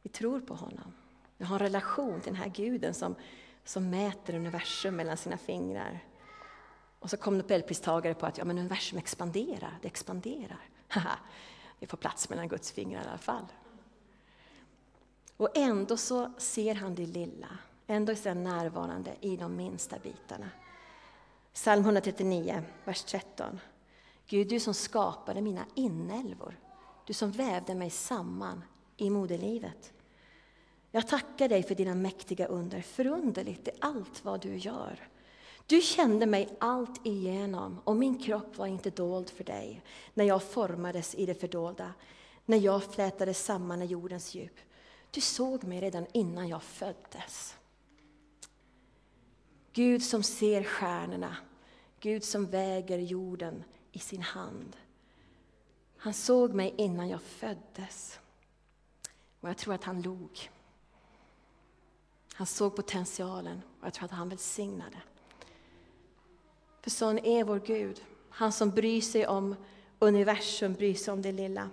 Vi 0.01 0.09
tror 0.09 0.39
på 0.39 0.53
honom. 0.53 0.93
Vi 1.37 1.45
har 1.45 1.55
en 1.55 1.59
relation 1.59 2.21
till 2.21 2.33
den 2.33 2.41
här 2.41 2.49
guden 2.49 2.93
som, 2.93 3.15
som 3.63 3.89
mäter 3.89 4.35
universum 4.35 4.95
mellan 4.95 5.17
sina 5.17 5.37
fingrar. 5.37 5.99
Och 6.99 7.09
så 7.09 7.17
kom 7.17 7.37
Nobelpristagare 7.37 8.13
på 8.13 8.25
att 8.25 8.37
ja, 8.37 8.45
men 8.45 8.57
universum 8.57 8.97
expanderar, 8.97 9.79
det 9.81 9.87
expanderar. 9.87 10.69
Vi 11.79 11.87
får 11.87 11.97
plats 11.97 12.29
mellan 12.29 12.47
Guds 12.47 12.71
fingrar 12.71 13.03
i 13.03 13.07
alla 13.07 13.17
fall. 13.17 13.45
Och 15.37 15.57
ändå 15.57 15.97
så 15.97 16.31
ser 16.37 16.75
han 16.75 16.95
det 16.95 17.05
lilla, 17.05 17.57
ändå 17.91 18.11
är 18.11 18.27
han 18.27 18.43
närvarande 18.43 19.15
i 19.21 19.37
de 19.37 19.55
minsta 19.55 19.99
bitarna. 19.99 20.49
Psalm 21.53 21.81
139, 21.81 22.63
vers 22.85 23.03
13. 23.03 23.59
Gud, 24.27 24.47
du 24.47 24.59
som 24.59 24.73
skapade 24.73 25.41
mina 25.41 25.65
inälvor, 25.75 26.59
du 27.05 27.13
som 27.13 27.31
vävde 27.31 27.75
mig 27.75 27.89
samman 27.89 28.63
i 28.97 29.09
moderlivet. 29.09 29.93
Jag 30.91 31.07
tackar 31.07 31.49
dig 31.49 31.63
för 31.63 31.75
dina 31.75 31.95
mäktiga 31.95 32.45
under, 32.45 32.81
förunderligt 32.81 33.67
är 33.67 33.73
allt 33.79 34.25
vad 34.25 34.41
du 34.41 34.57
gör. 34.57 35.07
Du 35.65 35.81
kände 35.81 36.25
mig 36.25 36.49
allt 36.59 37.05
igenom 37.05 37.79
och 37.83 37.95
min 37.95 38.23
kropp 38.23 38.57
var 38.57 38.67
inte 38.67 38.89
dold 38.89 39.29
för 39.29 39.43
dig 39.43 39.81
när 40.13 40.25
jag 40.25 40.43
formades 40.43 41.15
i 41.15 41.25
det 41.25 41.33
fördolda, 41.33 41.93
när 42.45 42.57
jag 42.57 42.83
flätades 42.83 43.45
samman 43.45 43.81
i 43.81 43.85
jordens 43.85 44.35
djup. 44.35 44.59
Du 45.11 45.21
såg 45.21 45.63
mig 45.63 45.81
redan 45.81 46.05
innan 46.11 46.47
jag 46.47 46.63
föddes. 46.63 47.55
Gud 49.73 50.03
som 50.03 50.23
ser 50.23 50.63
stjärnorna, 50.63 51.37
Gud 51.99 52.23
som 52.23 52.45
väger 52.45 52.97
jorden 52.97 53.63
i 53.91 53.99
sin 53.99 54.21
hand. 54.21 54.77
Han 55.97 56.13
såg 56.13 56.53
mig 56.53 56.73
innan 56.77 57.09
jag 57.09 57.21
föddes. 57.21 58.19
Och 59.39 59.49
jag 59.49 59.57
tror 59.57 59.73
att 59.73 59.83
han 59.83 60.01
log. 60.01 60.49
Han 62.33 62.47
såg 62.47 62.75
potentialen 62.75 63.61
och 63.79 63.85
jag 63.85 63.93
tror 63.93 64.05
att 64.05 64.11
han 64.11 64.29
välsignade. 64.29 64.97
För 66.81 66.89
sån 66.89 67.19
är 67.19 67.43
vår 67.43 67.59
Gud. 67.59 68.03
Han 68.29 68.51
som 68.51 68.69
bryr 68.69 69.01
sig 69.01 69.27
om 69.27 69.55
universum, 69.99 70.73
bryr 70.73 70.95
sig 70.95 71.13
om 71.13 71.21
det 71.21 71.31
lilla. 71.31 71.69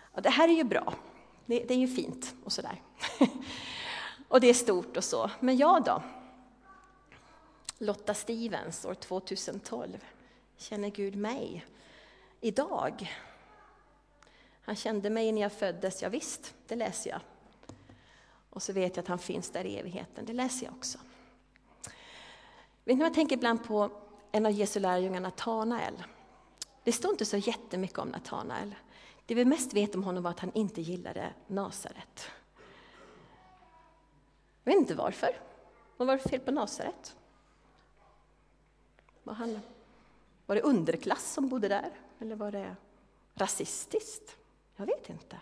Och 0.00 0.22
det 0.22 0.30
här 0.30 0.48
är 0.48 0.52
ju 0.52 0.64
bra. 0.64 0.94
Det, 1.46 1.64
det 1.64 1.74
är 1.74 1.78
ju 1.78 1.88
fint 1.88 2.34
och 2.44 2.52
sådär. 2.52 2.82
och 4.28 4.40
det 4.40 4.46
är 4.46 4.54
stort 4.54 4.96
och 4.96 5.04
så. 5.04 5.30
Men 5.40 5.56
jag 5.56 5.84
då? 5.84 6.02
Lotta 7.78 8.14
Stevens 8.14 8.84
år 8.84 8.94
2012. 8.94 10.04
Känner 10.56 10.88
Gud 10.88 11.16
mig 11.16 11.66
idag? 12.40 13.16
Han 14.62 14.76
kände 14.76 15.10
mig 15.10 15.32
när 15.32 15.42
jag 15.42 15.52
föddes, 15.52 16.02
ja, 16.02 16.08
visst, 16.08 16.54
det 16.66 16.76
läser 16.76 17.10
jag. 17.10 17.20
Och 18.50 18.62
så 18.62 18.72
vet 18.72 18.96
jag 18.96 19.02
att 19.02 19.08
han 19.08 19.18
finns 19.18 19.50
där 19.50 19.64
i 19.64 19.78
evigheten, 19.78 20.24
det 20.24 20.32
läser 20.32 20.66
jag 20.66 20.74
också. 20.74 20.98
Vet 22.84 22.98
ni, 22.98 23.04
jag 23.04 23.14
tänker 23.14 23.36
ibland 23.36 23.64
på 23.64 23.90
en 24.32 24.46
av 24.46 24.52
Jesu 24.52 24.80
lärjungar, 24.80 25.20
Natanael. 25.20 26.04
Det 26.84 26.92
står 26.92 27.10
inte 27.10 27.24
så 27.24 27.36
jättemycket 27.36 27.98
om 27.98 28.08
Natanael. 28.08 28.74
Det 29.26 29.34
vi 29.34 29.44
mest 29.44 29.74
vet 29.74 29.94
om 29.94 30.04
honom 30.04 30.22
var 30.22 30.30
att 30.30 30.40
han 30.40 30.52
inte 30.54 30.80
gillade 30.80 31.32
Nasaret. 31.46 32.30
Jag 34.68 34.74
vet 34.74 34.80
inte 34.80 34.94
varför. 34.94 35.36
Vad 35.96 36.08
var 36.08 36.16
det 36.16 36.28
fel 36.28 36.40
på 36.40 36.50
Nasaret? 36.50 37.16
Var, 39.22 39.60
var 40.46 40.54
det 40.54 40.62
underklass 40.62 41.32
som 41.32 41.48
bodde 41.48 41.68
där? 41.68 41.90
Eller 42.18 42.36
var 42.36 42.52
det 42.52 42.76
rasistiskt? 43.34 44.36
Jag 44.76 44.86
vet 44.86 45.10
inte. 45.10 45.36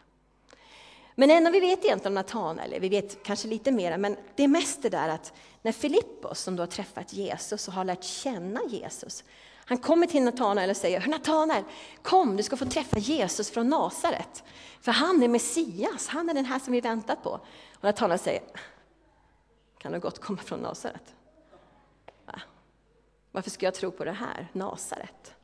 Men 1.15 1.31
enda 1.31 1.51
vi 1.51 1.61
vet 1.61 1.85
egentligen 1.85 2.11
om 2.11 2.15
Natanael, 2.15 2.81
vi 2.81 2.89
vet 2.89 3.23
kanske 3.23 3.49
lite 3.49 3.73
mer, 3.73 3.99
men 3.99 4.17
det 4.37 4.45
är 4.45 4.49
mest 4.49 4.83
det 4.83 4.89
där 4.89 5.09
att 5.09 5.33
när 5.63 5.73
Filippos, 5.73 6.41
som 6.41 6.57
då 6.57 6.63
har 6.63 6.69
träffat 6.69 7.13
Jesus 7.13 7.69
och 7.69 7.75
har 7.75 7.85
lärt 7.85 8.05
känna 8.05 8.61
Jesus, 8.69 9.25
han 9.65 9.79
kommer 9.79 10.07
till 10.07 10.23
Natanael 10.23 10.71
och 10.71 10.77
säger, 10.77 11.07
Natanael, 11.07 11.65
kom, 12.03 12.37
du 12.37 12.43
ska 12.43 12.57
få 12.57 12.65
träffa 12.65 12.99
Jesus 12.99 13.51
från 13.51 13.69
Nasaret. 13.69 14.45
För 14.81 14.93
han 14.93 15.23
är 15.23 15.29
Messias, 15.29 16.09
han 16.09 16.29
är 16.29 16.35
den 16.35 16.45
här 16.45 16.59
som 16.59 16.73
vi 16.73 16.81
väntat 16.81 17.23
på. 17.23 17.31
Och 17.75 17.85
Natanael 17.85 18.19
säger, 18.19 18.43
kan 19.87 19.93
du 19.93 20.01
gott 20.01 20.19
komma 20.19 20.39
från 20.39 20.61
Nasaret? 20.61 21.15
Va? 22.25 22.41
Varför 23.33 23.51
ska 23.51 23.67
jag 23.67 23.75
tro 23.75 23.91
på 23.91 24.05
det 24.05 24.13
här, 24.13 24.49
Nasaret? 24.53 25.35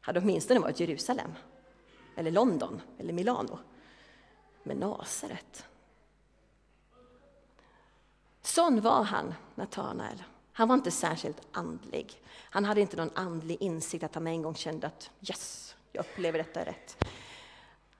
Hade 0.00 0.20
åtminstone 0.20 0.60
varit 0.60 0.80
Jerusalem, 0.80 1.32
eller 2.16 2.30
London, 2.30 2.80
eller 2.98 3.12
Milano. 3.12 3.58
Men 4.62 4.76
Nasaret? 4.76 5.66
Sån 8.42 8.80
var 8.80 9.02
han, 9.04 9.34
Natanael. 9.54 10.22
Han 10.52 10.68
var 10.68 10.74
inte 10.74 10.90
särskilt 10.90 11.40
andlig. 11.52 12.22
Han 12.34 12.64
hade 12.64 12.80
inte 12.80 12.96
någon 12.96 13.16
andlig 13.16 13.62
insikt 13.62 14.04
att 14.04 14.14
han 14.14 14.26
en 14.26 14.42
gång 14.42 14.54
kände 14.54 14.86
att 14.86 15.10
yes, 15.20 15.76
jag 15.92 16.00
upplever 16.04 16.38
detta 16.38 16.64
rätt. 16.64 17.04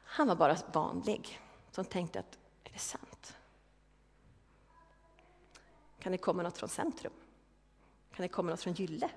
Han 0.04 0.28
var 0.28 0.36
bara 0.36 0.56
vanlig, 0.72 1.40
som 1.70 1.84
tänkte 1.84 2.18
att 2.18 2.38
är 2.64 2.72
det 2.72 2.78
sant? 2.78 3.36
Kan 6.02 6.12
det 6.12 6.18
komma 6.18 6.42
något 6.42 6.58
från 6.58 6.68
centrum? 6.68 7.12
Kan 8.14 8.22
det 8.22 8.28
komma 8.28 8.50
något 8.50 8.60
från 8.60 8.72
Gylle? 8.72 9.10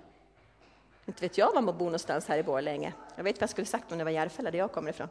Inte 1.06 1.22
vet 1.22 1.38
jag 1.38 1.54
var 1.54 1.62
man 1.62 1.77
bor 1.77 1.86
någonstans 1.86 2.27
här 2.27 2.38
i 2.38 2.44
Borlänge. 2.44 2.94
Jag 3.15 3.24
vet 3.24 3.36
vad 3.36 3.42
jag 3.42 3.50
skulle 3.50 3.68
sagt 3.68 3.92
om 3.92 3.98
det 3.98 4.04
var 4.04 4.12
Järfälla, 4.12 4.51
där 4.51 4.60
jag 4.60 4.72
kommer 4.72 4.89
ifrån. 4.89 5.08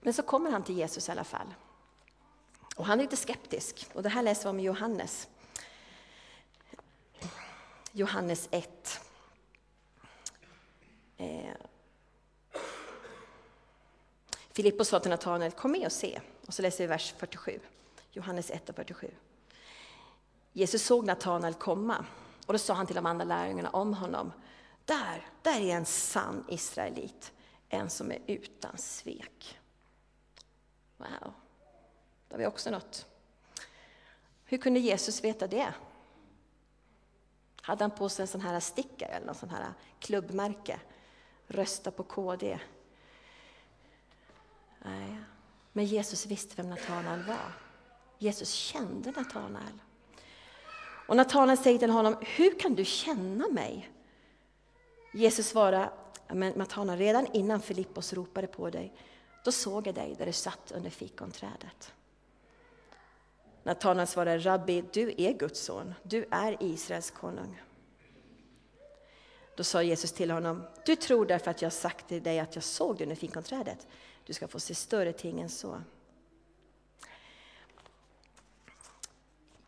Men 0.00 0.14
så 0.14 0.22
kommer 0.22 0.50
han 0.50 0.62
till 0.62 0.78
Jesus 0.78 1.08
i 1.08 1.12
alla 1.12 1.24
fall. 1.24 1.54
Och 2.76 2.86
han 2.86 2.98
är 2.98 3.02
lite 3.04 3.16
skeptisk. 3.16 3.90
Och 3.94 4.02
det 4.02 4.08
här 4.08 4.22
läser 4.22 4.42
vi 4.42 4.48
om 4.48 4.60
i 4.60 4.62
Johannes. 4.62 5.28
Johannes 7.92 8.48
1. 8.50 9.00
Eh. 11.16 11.54
Filippos 14.52 14.88
sa 14.88 15.00
till 15.00 15.10
Natanael, 15.10 15.52
kom 15.52 15.72
med 15.72 15.86
och 15.86 15.92
se. 15.92 16.20
Och 16.46 16.54
så 16.54 16.62
läser 16.62 16.84
vi 16.84 16.88
vers 16.88 17.14
47. 17.18 17.60
Johannes 18.12 18.50
1 18.50 18.68
och 18.68 18.76
47. 18.76 19.10
Jesus 20.52 20.82
såg 20.82 21.06
Natanael 21.06 21.54
komma 21.54 22.06
och 22.46 22.52
då 22.52 22.58
sa 22.58 22.74
han 22.74 22.86
till 22.86 22.96
de 22.96 23.06
andra 23.06 23.24
lärjungarna 23.24 23.70
om 23.70 23.94
honom. 23.94 24.32
Där, 24.84 25.28
där 25.42 25.60
är 25.60 25.76
en 25.76 25.84
sann 25.84 26.44
israelit, 26.48 27.32
en 27.68 27.90
som 27.90 28.12
är 28.12 28.18
utan 28.26 28.78
svek. 28.78 29.58
Wow, 30.96 31.32
det 32.28 32.34
har 32.34 32.38
vi 32.38 32.46
också 32.46 32.70
något. 32.70 33.06
Hur 34.44 34.58
kunde 34.58 34.80
Jesus 34.80 35.24
veta 35.24 35.46
det? 35.46 35.74
Hade 37.62 37.84
han 37.84 37.90
på 37.90 38.08
sig 38.08 38.22
en 38.22 38.28
sån 38.28 38.40
här 38.40 38.60
stickare 38.60 39.10
eller 39.10 39.26
någon 39.26 39.34
sån 39.34 39.50
här 39.50 39.72
klubbmärke? 39.98 40.80
Rösta 41.46 41.90
på 41.90 42.02
KD. 42.02 42.58
Nej, 44.78 45.24
men 45.76 45.84
Jesus 45.84 46.26
visste 46.26 46.56
vem 46.56 46.70
Natanael 46.70 47.22
var. 47.22 47.52
Jesus 48.18 48.50
kände 48.52 49.10
Natanael. 49.10 49.82
Och 51.08 51.16
Natanael 51.16 51.58
säger 51.58 51.78
till 51.78 51.90
honom, 51.90 52.16
hur 52.20 52.58
kan 52.58 52.74
du 52.74 52.84
känna 52.84 53.48
mig? 53.48 53.90
Jesus 55.12 55.48
svarar, 55.48 55.92
men 56.28 56.52
Natanael, 56.52 56.98
redan 56.98 57.26
innan 57.32 57.60
Filippos 57.60 58.12
ropade 58.12 58.46
på 58.46 58.70
dig, 58.70 58.92
då 59.44 59.52
såg 59.52 59.86
jag 59.86 59.94
dig 59.94 60.14
där 60.18 60.26
du 60.26 60.32
satt 60.32 60.72
under 60.72 60.90
fikonträdet. 60.90 61.92
Natanael 63.62 64.06
svarar, 64.06 64.38
Rabbi, 64.38 64.84
du 64.92 65.14
är 65.18 65.32
Guds 65.32 65.60
son, 65.60 65.94
du 66.02 66.26
är 66.30 66.56
Israels 66.60 67.10
konung. 67.10 67.62
Då 69.56 69.64
sa 69.64 69.82
Jesus 69.82 70.12
till 70.12 70.30
honom, 70.30 70.64
du 70.86 70.96
tror 70.96 71.26
därför 71.26 71.50
att 71.50 71.62
jag 71.62 71.72
sagt 71.72 72.08
till 72.08 72.22
dig 72.22 72.40
att 72.40 72.54
jag 72.54 72.64
såg 72.64 72.96
dig 72.96 73.02
under 73.02 73.16
fikonträdet. 73.16 73.86
Du 74.24 74.32
ska 74.32 74.48
få 74.48 74.60
se 74.60 74.74
större 74.74 75.12
ting 75.12 75.40
än 75.40 75.50
så. 75.50 75.80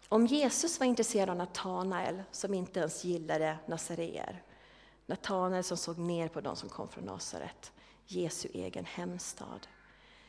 Om 0.08 0.26
Jesus 0.26 0.80
var 0.80 0.86
intresserad 0.86 1.30
av 1.30 1.36
Natanael 1.36 2.22
som 2.30 2.54
inte 2.54 2.80
ens 2.80 3.04
gillade 3.04 3.58
nasareer, 3.66 4.42
Natanael 5.06 5.64
som 5.64 5.76
såg 5.76 5.98
ner 5.98 6.28
på 6.28 6.40
de 6.40 6.56
som 6.56 6.68
kom 6.68 6.88
från 6.88 7.04
Nasaret, 7.04 7.72
Jesu 8.06 8.48
egen 8.52 8.84
hemstad. 8.84 9.66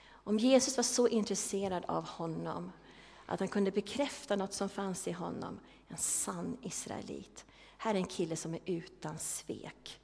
Om 0.10 0.40
Jesus 0.40 0.78
var 0.78 0.84
så 0.84 1.08
intresserad 1.08 1.86
av 1.86 2.08
honom 2.08 2.72
att 3.26 3.40
han 3.40 3.50
kunde 3.50 3.72
bekräfta 3.72 4.36
något 4.36 4.54
som 4.54 4.70
fanns 4.70 5.08
i 5.08 5.12
honom, 5.12 5.60
en 5.88 5.98
sann 5.98 6.58
israelit. 6.62 7.46
Här 7.78 7.96
är 7.96 8.00
en 8.00 8.06
kille 8.06 8.36
som 8.36 8.54
är 8.54 8.60
utan 8.66 9.20
svek. 9.20 10.00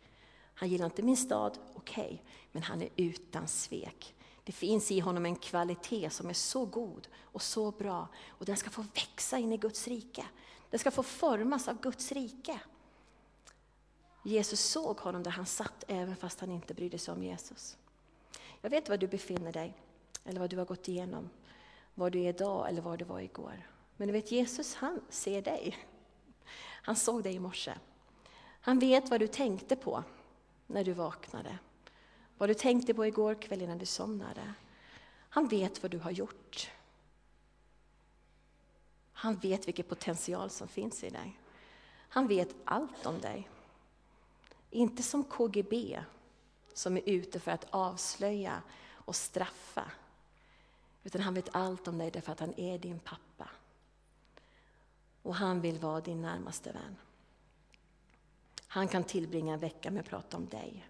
Han 0.54 0.70
gillar 0.70 0.86
inte 0.86 1.04
min 1.04 1.18
stad, 1.18 1.58
okej, 1.76 2.04
okay, 2.04 2.18
men 2.54 2.64
han 2.64 2.82
är 2.82 2.90
utan 2.96 3.48
svek. 3.48 4.16
Det 4.44 4.52
finns 4.52 4.92
i 4.92 5.00
honom 5.00 5.26
en 5.26 5.36
kvalitet 5.36 6.10
som 6.10 6.30
är 6.30 6.34
så 6.34 6.66
god 6.66 7.08
och 7.22 7.42
så 7.42 7.72
bra 7.72 8.08
och 8.28 8.46
den 8.46 8.58
ska 8.58 8.70
få 8.70 8.82
växa 8.82 9.38
in 9.38 9.54
i 9.54 9.58
Guds 9.58 9.88
rike. 9.88 10.26
Den 10.70 10.80
ska 10.80 10.92
få 10.92 11.04
formas 11.04 11.68
av 11.68 11.82
Guds 11.82 12.12
rike. 12.12 12.60
Jesus 14.24 14.60
såg 14.60 15.00
honom 15.00 15.24
där 15.24 15.32
han 15.32 15.46
satt 15.46 15.84
även 15.88 16.16
fast 16.16 16.40
han 16.40 16.52
inte 16.52 16.74
brydde 16.74 16.98
sig 16.98 17.14
om 17.14 17.24
Jesus. 17.24 17.78
Jag 18.62 18.70
vet 18.70 18.90
var 18.90 18.98
du 18.98 19.08
befinner 19.08 19.52
dig, 19.52 19.78
eller 20.26 20.40
vad 20.40 20.50
du 20.50 20.58
har 20.58 20.66
gått 20.66 20.88
igenom, 20.88 21.30
var 21.94 22.10
du 22.10 22.20
är 22.20 22.30
idag 22.30 22.70
eller 22.70 22.82
var 22.82 22.98
du 22.98 23.06
var 23.06 23.20
igår. 23.20 23.68
Men 23.98 24.08
du 24.08 24.12
vet 24.12 24.32
Jesus 24.32 24.76
han 24.76 25.02
ser 25.10 25.42
dig. 25.42 25.78
Han 26.86 26.96
såg 26.96 27.24
dig 27.24 27.36
i 27.36 27.40
morse. 27.40 27.74
Han 28.62 28.80
vet 28.80 29.10
vad 29.10 29.20
du 29.20 29.28
tänkte 29.28 29.76
på 29.76 30.04
när 30.68 30.84
du 30.84 30.94
vaknade. 30.94 31.60
Vad 32.44 32.50
du 32.50 32.54
tänkte 32.54 32.94
på 32.94 33.06
igår 33.06 33.36
kväll 33.36 33.62
innan 33.62 33.78
du 33.78 33.86
somnade. 33.86 34.54
Han 35.30 35.48
vet 35.48 35.82
vad 35.82 35.92
du 35.92 36.00
har 36.00 36.12
gjort. 36.12 36.72
Han 39.14 39.36
vet 39.36 39.68
vilken 39.68 39.86
potential 39.86 40.50
som 40.50 40.68
finns 40.68 41.04
i 41.04 41.10
dig. 41.10 41.40
Han 42.10 42.28
vet 42.28 42.56
allt 42.66 43.06
om 43.06 43.20
dig. 43.20 43.50
Inte 44.70 45.04
som 45.04 45.24
KGB 45.24 46.04
som 46.74 46.98
är 46.98 47.10
ute 47.10 47.40
för 47.40 47.52
att 47.52 47.68
avslöja 47.70 48.62
och 48.90 49.16
straffa. 49.16 49.92
Utan 51.04 51.22
han 51.22 51.34
vet 51.34 51.56
allt 51.56 51.88
om 51.88 51.98
dig 51.98 52.12
därför 52.12 52.32
att 52.32 52.40
han 52.40 52.60
är 52.60 52.78
din 52.78 53.00
pappa. 53.00 53.50
Och 55.22 55.36
han 55.36 55.62
vill 55.62 55.80
vara 55.80 56.02
din 56.02 56.22
närmaste 56.22 56.72
vän. 56.72 56.96
Han 58.68 58.88
kan 58.88 59.04
tillbringa 59.04 59.54
en 59.54 59.60
vecka 59.60 59.92
med 59.92 60.00
att 60.00 60.10
prata 60.10 60.38
om 60.38 60.48
dig. 60.48 60.90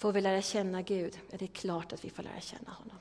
Får 0.00 0.12
vi 0.12 0.20
lära 0.20 0.42
känna 0.42 0.82
Gud? 0.82 1.18
Ja, 1.30 1.36
det 1.38 1.44
är 1.44 1.46
klart 1.46 1.92
att 1.92 2.04
vi 2.04 2.10
får 2.10 2.22
lära 2.22 2.40
känna 2.40 2.70
honom. 2.70 2.96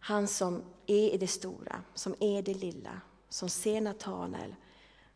Han 0.00 0.28
som 0.28 0.62
är 0.86 1.14
i 1.14 1.16
det 1.16 1.26
stora, 1.26 1.82
som 1.94 2.14
är 2.20 2.42
det 2.42 2.54
lilla, 2.54 3.00
som 3.28 3.48
ser 3.48 3.80
Natanael 3.80 4.54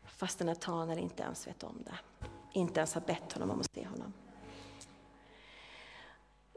fast 0.05 0.39
Natanael 0.39 0.99
inte 0.99 1.23
ens 1.23 1.47
vet 1.47 1.63
om 1.63 1.83
det. 1.85 2.27
Inte 2.53 2.79
ens 2.79 2.93
har 2.93 3.01
bett 3.01 3.33
honom 3.33 3.51
om 3.51 3.59
att 3.59 3.73
se 3.73 3.87
honom. 3.87 4.13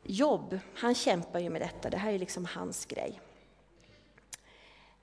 Jobb, 0.03 0.59
han 0.75 0.95
kämpar 0.95 1.38
ju 1.38 1.51
med 1.51 1.61
detta, 1.61 1.90
det 1.90 1.99
här 1.99 2.12
är 2.12 2.19
liksom 2.19 2.45
hans 2.45 2.87
grej. 2.87 3.21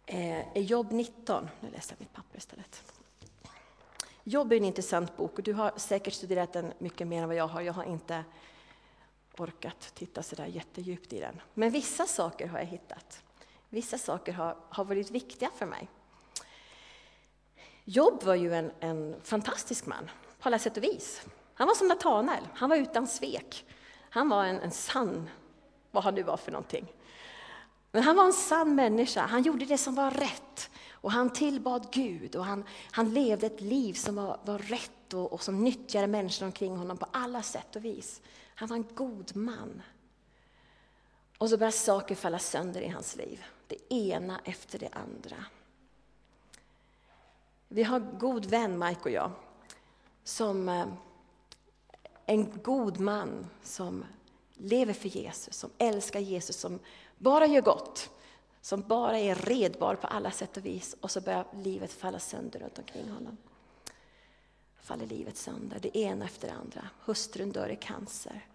Eh, 0.06 0.58
Jobb 0.58 0.92
19, 0.92 1.50
nu 1.60 1.70
läser 1.70 1.94
jag 1.94 2.00
mitt 2.00 2.14
papper 2.14 2.38
istället. 2.38 2.84
Jobb 4.24 4.52
är 4.52 4.58
en 4.58 4.66
intressant 4.66 5.18
bok 5.18 5.38
och 5.38 5.44
du 5.44 5.54
har 5.54 5.74
säkert 5.78 6.14
studerat 6.14 6.54
den 6.54 6.74
mycket 6.78 7.08
mer 7.08 7.22
än 7.22 7.28
vad 7.28 7.38
jag 7.38 7.48
har. 7.48 7.62
Jag 7.62 7.74
har 7.74 7.84
inte 7.84 8.24
orkat 9.38 9.92
titta 9.96 10.24
så 10.24 10.36
där 10.36 10.46
jättedjupt 10.46 11.14
i 11.14 11.20
den. 11.20 11.42
Men 11.54 11.70
vissa 11.70 12.06
saker 12.06 12.48
har 12.48 12.60
jag 12.60 12.66
hittat. 12.66 13.24
Vissa 13.70 13.98
saker 13.98 14.34
har, 14.34 14.58
har 14.70 14.86
varit 14.86 15.12
viktiga 15.12 15.50
för 15.56 15.66
mig. 15.66 15.90
Jobb 17.84 18.24
var 18.24 18.36
ju 18.36 18.54
en, 18.54 18.72
en 18.80 19.16
fantastisk 19.24 19.86
man 19.86 20.12
på 20.40 20.50
alla 20.50 20.60
sätt 20.60 20.78
och 20.78 20.84
vis. 20.84 21.22
Han 21.54 21.68
var 21.68 21.76
som 21.76 21.88
Natanael, 21.88 22.48
han 22.54 22.70
var 22.70 22.78
utan 22.78 23.08
svek. 23.08 23.66
Han 24.10 24.30
var 24.30 24.46
en, 24.46 24.60
en 24.60 24.72
sann, 24.72 25.30
vad 25.92 26.04
han 26.04 26.16
nu 26.16 26.24
var 26.24 26.38
för 26.38 26.52
någonting. 26.52 26.94
Men 27.92 28.04
han 28.04 28.16
var 28.16 28.26
en 28.26 28.34
sann 28.34 28.76
människa, 28.76 29.22
han 29.22 29.44
gjorde 29.44 29.66
det 29.66 29.78
som 29.78 29.96
var 29.96 30.12
rätt. 30.12 30.70
Och 30.92 31.12
han 31.12 31.30
tillbad 31.30 31.88
Gud 31.92 32.36
och 32.36 32.46
han, 32.46 32.64
han 32.92 33.14
levde 33.14 33.46
ett 33.46 33.62
liv 33.62 33.94
som 33.94 34.16
var, 34.16 34.40
var 34.46 34.58
rätt 34.58 35.14
och, 35.14 35.34
och 35.34 35.44
som 35.44 35.64
nyttjade 35.64 36.08
människor 36.08 36.46
omkring 36.46 36.78
honom 36.78 36.98
på 36.98 37.08
alla 37.12 37.42
sätt 37.42 37.76
och 37.76 37.86
vis. 37.86 38.22
Han 38.64 38.70
var 38.70 38.78
en 38.78 38.96
god 38.96 39.36
man. 39.36 39.82
Och 41.38 41.50
så 41.50 41.58
börjar 41.58 41.72
saker 41.72 42.16
falla 42.16 42.40
sönder 42.40 42.82
i 42.82 42.88
hans 42.88 43.16
liv. 43.16 43.44
Det 43.68 43.94
ena 43.94 44.42
efter 44.44 44.80
det 44.80 44.90
andra. 44.92 45.46
Vi 47.68 47.84
har 47.84 48.00
en 48.00 48.18
god 48.20 48.46
vän, 48.46 48.80
Mike 48.80 49.02
och 49.02 49.12
jag, 49.12 49.32
som 50.24 50.70
eh, 50.70 50.88
en 52.26 52.60
god 52.64 53.00
man 53.00 53.48
som 53.64 54.06
lever 54.54 54.94
för 54.94 55.10
Jesus, 55.10 55.56
som 55.56 55.70
älskar 55.78 56.20
Jesus, 56.20 56.60
som 56.60 56.80
bara 57.18 57.46
gör 57.46 57.62
gott, 57.62 58.10
som 58.62 58.82
bara 58.82 59.20
är 59.20 59.36
redbar 59.36 59.96
på 59.96 60.08
alla 60.08 60.32
sätt 60.32 60.58
och 60.58 60.66
vis 60.66 60.96
och 61.02 61.12
så 61.12 61.22
börjar 61.22 61.46
livet 61.54 61.92
falla 61.92 62.20
sönder 62.20 62.60
runt 62.60 62.80
omkring 62.80 63.10
honom. 63.10 63.38
Faller 64.82 65.06
livet 65.06 65.38
sönder, 65.38 65.80
det 65.80 65.98
ena 65.98 66.26
efter 66.26 66.48
det 66.48 66.54
andra. 66.54 66.90
Hustrun 67.00 67.52
dör 67.52 67.70
i 67.70 67.76
cancer, 67.76 68.48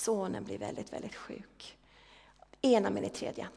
sonen 0.00 0.44
blir 0.44 0.58
väldigt, 0.58 0.92
väldigt 0.92 1.14
sjuk. 1.14 1.76
Ena 2.62 2.90
med 2.90 3.02
det 3.02 3.08
tredje. 3.08 3.48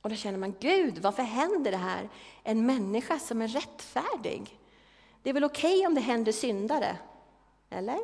Och 0.00 0.10
då 0.10 0.16
känner 0.16 0.38
man, 0.38 0.54
Gud, 0.60 0.98
varför 0.98 1.22
händer 1.22 1.70
det 1.70 1.76
här 1.76 2.08
en 2.42 2.66
människa 2.66 3.18
som 3.18 3.42
är 3.42 3.48
rättfärdig? 3.48 4.58
Det 5.22 5.30
är 5.30 5.34
väl 5.34 5.44
okej 5.44 5.76
okay 5.76 5.86
om 5.86 5.94
det 5.94 6.00
händer 6.00 6.32
syndare? 6.32 6.96
Eller? 7.70 7.98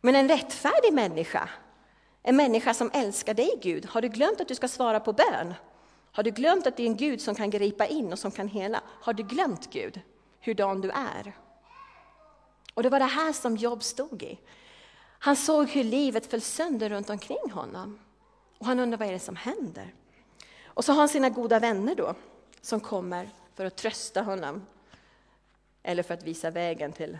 Men 0.00 0.14
en 0.14 0.28
rättfärdig 0.28 0.92
människa, 0.92 1.48
en 2.22 2.36
människa 2.36 2.74
som 2.74 2.90
älskar 2.94 3.34
dig 3.34 3.58
Gud, 3.62 3.86
har 3.86 4.02
du 4.02 4.08
glömt 4.08 4.40
att 4.40 4.48
du 4.48 4.54
ska 4.54 4.68
svara 4.68 5.00
på 5.00 5.12
bön? 5.12 5.54
Har 6.12 6.22
du 6.22 6.30
glömt 6.30 6.66
att 6.66 6.76
det 6.76 6.82
är 6.82 6.86
en 6.86 6.96
Gud 6.96 7.20
som 7.20 7.34
kan 7.34 7.50
gripa 7.50 7.86
in 7.86 8.12
och 8.12 8.18
som 8.18 8.30
kan 8.30 8.48
hela? 8.48 8.82
Har 8.86 9.12
du 9.12 9.22
glömt 9.22 9.72
Gud, 9.72 10.00
hurdan 10.40 10.80
du 10.80 10.90
är? 10.90 11.36
Och 12.74 12.82
det 12.82 12.88
var 12.88 12.98
det 12.98 13.04
här 13.04 13.32
som 13.32 13.56
Job 13.56 13.82
stod 13.82 14.22
i. 14.22 14.38
Han 15.24 15.36
såg 15.36 15.68
hur 15.68 15.84
livet 15.84 16.26
föll 16.26 16.40
sönder 16.40 16.88
runt 16.88 17.10
omkring 17.10 17.50
honom. 17.52 17.98
Och 18.58 18.66
han 18.66 18.80
undrar 18.80 18.98
vad 18.98 19.08
är 19.08 19.12
det 19.12 19.18
som 19.18 19.36
händer? 19.36 19.94
Och 20.64 20.84
så 20.84 20.92
har 20.92 20.98
han 20.98 21.08
sina 21.08 21.30
goda 21.30 21.58
vänner 21.58 21.94
då, 21.94 22.14
som 22.60 22.80
kommer 22.80 23.30
för 23.54 23.64
att 23.64 23.76
trösta 23.76 24.22
honom. 24.22 24.66
Eller 25.82 26.02
för 26.02 26.14
att 26.14 26.22
visa 26.22 26.50
vägen 26.50 26.92
till 26.92 27.18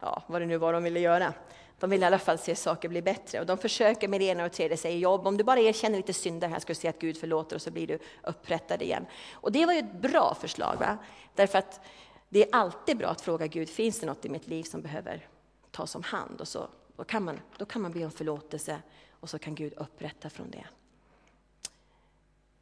ja, 0.00 0.22
vad 0.26 0.42
det 0.42 0.46
nu 0.46 0.56
var 0.56 0.72
de 0.72 0.82
ville 0.82 1.00
göra. 1.00 1.32
De 1.78 1.90
vill 1.90 2.02
i 2.02 2.04
alla 2.04 2.18
fall 2.18 2.38
se 2.38 2.54
saker 2.56 2.88
bli 2.88 3.02
bättre. 3.02 3.40
Och 3.40 3.46
de 3.46 3.58
försöker 3.58 4.08
med 4.08 4.20
det 4.20 4.24
ena 4.24 4.44
och 4.44 4.52
tredje, 4.52 4.76
säger 4.76 4.98
jobb. 4.98 5.26
Om 5.26 5.36
du 5.36 5.44
bara 5.44 5.60
erkänner 5.60 5.96
lite 5.96 6.12
synder 6.12 6.48
här 6.48 6.58
ska 6.58 6.70
du 6.70 6.74
se 6.74 6.88
att 6.88 6.98
Gud 6.98 7.18
förlåter 7.18 7.56
och 7.56 7.62
så 7.62 7.70
blir 7.70 7.86
du 7.86 7.98
upprättad 8.22 8.82
igen. 8.82 9.06
Och 9.32 9.52
det 9.52 9.66
var 9.66 9.72
ju 9.72 9.78
ett 9.78 9.92
bra 9.92 10.36
förslag. 10.40 10.76
Va? 10.80 10.98
Därför 11.34 11.58
att 11.58 11.80
det 12.28 12.42
är 12.42 12.48
alltid 12.52 12.96
bra 12.96 13.08
att 13.08 13.20
fråga 13.20 13.46
Gud, 13.46 13.68
finns 13.68 14.00
det 14.00 14.06
något 14.06 14.24
i 14.24 14.28
mitt 14.28 14.46
liv 14.46 14.62
som 14.62 14.82
behöver 14.82 15.28
tas 15.70 15.94
om 15.94 16.02
hand? 16.02 16.40
Och 16.40 16.48
så, 16.48 16.68
då, 16.96 17.04
kan 17.04 17.24
man, 17.24 17.40
då 17.56 17.64
kan 17.64 17.82
man 17.82 17.92
be 17.92 18.04
om 18.04 18.10
förlåtelse 18.10 18.82
och 19.10 19.30
så 19.30 19.38
kan 19.38 19.54
Gud 19.54 19.72
upprätta 19.72 20.30
från 20.30 20.50
det. 20.50 20.66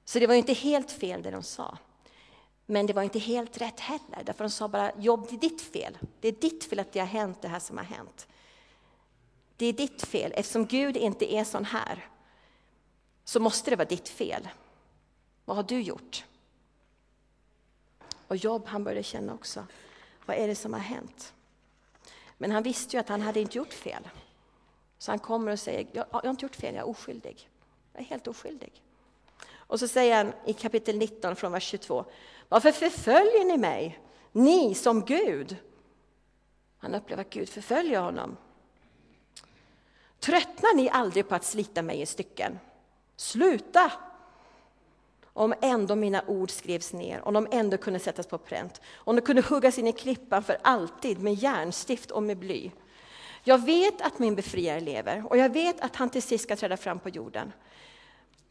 Så 0.04 0.18
det 0.18 0.26
var 0.26 0.34
inte 0.34 0.52
helt 0.52 0.90
fel 0.90 1.22
det 1.22 1.30
de 1.30 1.42
sa. 1.42 1.78
Men 2.66 2.86
det 2.86 2.92
var 2.92 3.02
inte 3.02 3.18
helt 3.18 3.60
rätt 3.60 3.80
heller, 3.80 4.22
därför 4.24 4.44
de 4.44 4.50
sa 4.50 4.68
bara 4.68 4.92
jobb, 4.98 5.26
det 5.30 5.36
är 5.36 5.40
ditt 5.40 5.62
fel. 5.62 5.98
Det 6.20 6.28
är 6.28 6.32
ditt 6.32 6.64
fel 6.64 6.78
att 6.78 6.92
det 6.92 7.00
har 7.00 7.06
hänt 7.06 7.42
det 7.42 7.48
här 7.48 7.58
som 7.58 7.76
har 7.76 7.84
hänt. 7.84 8.28
Det 9.56 9.66
är 9.66 9.72
ditt 9.72 10.02
fel. 10.02 10.32
Eftersom 10.34 10.66
Gud 10.66 10.96
inte 10.96 11.34
är 11.34 11.44
sån 11.44 11.64
här 11.64 12.08
så 13.24 13.40
måste 13.40 13.70
det 13.70 13.76
vara 13.76 13.88
ditt 13.88 14.08
fel. 14.08 14.48
Vad 15.44 15.56
har 15.56 15.62
du 15.62 15.80
gjort? 15.80 16.24
Och 18.28 18.36
Jobb 18.36 18.66
han 18.66 18.84
började 18.84 19.02
känna 19.02 19.34
också, 19.34 19.66
vad 20.26 20.36
är 20.36 20.48
det 20.48 20.54
som 20.54 20.72
har 20.72 20.80
hänt? 20.80 21.34
Men 22.38 22.50
han 22.50 22.62
visste 22.62 22.96
ju 22.96 23.00
att 23.00 23.08
han 23.08 23.20
hade 23.22 23.40
inte 23.40 23.58
gjort 23.58 23.72
fel. 23.72 24.08
Så 24.98 25.12
han 25.12 25.18
kommer 25.18 25.52
och 25.52 25.60
säger, 25.60 25.86
jag, 25.92 26.06
jag 26.12 26.20
har 26.20 26.30
inte 26.30 26.44
gjort 26.44 26.56
fel, 26.56 26.74
jag 26.74 26.82
är 26.82 26.88
oskyldig. 26.88 27.50
Jag 27.92 28.02
är 28.02 28.06
helt 28.06 28.26
oskyldig. 28.26 28.82
Och 29.54 29.80
så 29.80 29.88
säger 29.88 30.16
han 30.16 30.32
i 30.46 30.52
kapitel 30.52 30.98
19 30.98 31.36
från 31.36 31.52
vers 31.52 31.64
22, 31.64 32.04
varför 32.48 32.72
förföljer 32.72 33.44
ni 33.44 33.56
mig, 33.56 34.00
ni 34.32 34.74
som 34.74 35.04
Gud? 35.04 35.56
Han 36.78 36.94
upplever 36.94 37.22
att 37.22 37.30
Gud 37.30 37.48
förföljer 37.48 38.00
honom. 38.00 38.36
Tröttnar 40.20 40.74
ni 40.74 40.90
aldrig 40.90 41.28
på 41.28 41.34
att 41.34 41.44
slita 41.44 41.82
mig 41.82 42.00
i 42.00 42.06
stycken? 42.06 42.58
Sluta! 43.16 43.92
Om 45.36 45.54
ändå 45.62 45.94
mina 45.94 46.24
ord 46.26 46.50
skrevs 46.50 46.92
ner, 46.92 47.28
om 47.28 47.34
de 47.34 47.48
ändå 47.50 47.76
kunde 47.76 47.98
sättas 47.98 48.26
på 48.26 48.38
pränt, 48.38 48.80
om 48.94 49.16
de 49.16 49.22
kunde 49.22 49.42
huggas 49.42 49.78
in 49.78 49.86
i 49.86 49.92
klippan 49.92 50.42
för 50.42 50.58
alltid 50.62 51.22
med 51.22 51.34
järnstift 51.34 52.10
och 52.10 52.22
med 52.22 52.38
bly. 52.38 52.70
Jag 53.44 53.64
vet 53.64 54.00
att 54.00 54.18
min 54.18 54.34
befriare 54.34 54.80
lever 54.80 55.24
och 55.30 55.36
jag 55.36 55.48
vet 55.52 55.80
att 55.80 55.96
han 55.96 56.10
till 56.10 56.22
sist 56.22 56.44
ska 56.44 56.56
träda 56.56 56.76
fram 56.76 56.98
på 56.98 57.08
jorden. 57.08 57.52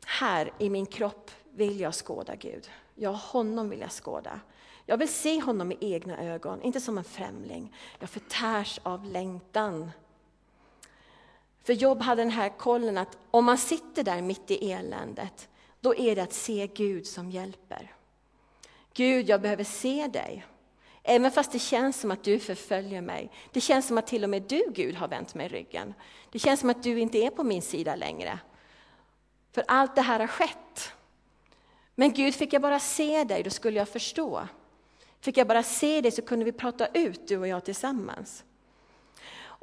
Här 0.05 0.53
i 0.59 0.69
min 0.69 0.85
kropp 0.85 1.31
vill 1.51 1.79
jag 1.79 1.95
skåda 1.95 2.35
Gud. 2.35 2.69
Ja, 2.95 3.11
honom 3.11 3.69
vill 3.69 3.79
jag 3.79 3.91
skåda. 3.91 4.39
Jag 4.85 4.97
vill 4.97 5.13
se 5.13 5.41
honom 5.41 5.67
med 5.67 5.77
egna 5.81 6.23
ögon, 6.23 6.61
inte 6.61 6.81
som 6.81 6.97
en 6.97 7.03
främling. 7.03 7.75
Jag 7.99 8.09
förtärs 8.09 8.79
av 8.83 9.05
längtan. 9.05 9.91
För 11.63 11.73
Jobb 11.73 12.01
hade 12.01 12.21
den 12.21 12.31
här 12.31 12.49
kollen 12.49 12.97
att 12.97 13.17
om 13.31 13.45
man 13.45 13.57
sitter 13.57 14.03
där 14.03 14.21
mitt 14.21 14.51
i 14.51 14.71
eländet, 14.71 15.49
då 15.79 15.95
är 15.95 16.15
det 16.15 16.23
att 16.23 16.33
se 16.33 16.67
Gud 16.67 17.07
som 17.07 17.31
hjälper. 17.31 17.95
Gud, 18.93 19.29
jag 19.29 19.41
behöver 19.41 19.63
se 19.63 20.07
dig. 20.07 20.45
Även 21.03 21.31
fast 21.31 21.51
det 21.51 21.59
känns 21.59 21.99
som 21.99 22.11
att 22.11 22.23
du 22.23 22.39
förföljer 22.39 23.01
mig. 23.01 23.31
Det 23.51 23.61
känns 23.61 23.87
som 23.87 23.97
att 23.97 24.07
till 24.07 24.23
och 24.23 24.29
med 24.29 24.41
du, 24.41 24.63
Gud, 24.73 24.95
har 24.95 25.07
vänt 25.07 25.35
mig 25.35 25.47
ryggen. 25.47 25.93
Det 26.31 26.39
känns 26.39 26.59
som 26.59 26.69
att 26.69 26.83
du 26.83 26.99
inte 26.99 27.17
är 27.17 27.29
på 27.29 27.43
min 27.43 27.61
sida 27.61 27.95
längre. 27.95 28.39
För 29.51 29.63
allt 29.67 29.95
det 29.95 30.01
här 30.01 30.19
har 30.19 30.27
skett. 30.27 30.93
Men 31.95 32.13
Gud, 32.13 32.35
fick 32.35 32.53
jag 32.53 32.61
bara 32.61 32.79
se 32.79 33.23
dig, 33.23 33.43
då 33.43 33.49
skulle 33.49 33.79
jag 33.79 33.89
förstå. 33.89 34.47
Fick 35.21 35.37
jag 35.37 35.47
bara 35.47 35.63
se 35.63 36.01
dig 36.01 36.11
så 36.11 36.21
kunde 36.21 36.45
vi 36.45 36.51
prata 36.51 36.87
ut, 36.87 37.27
du 37.27 37.37
och 37.37 37.47
jag 37.47 37.65
tillsammans. 37.65 38.43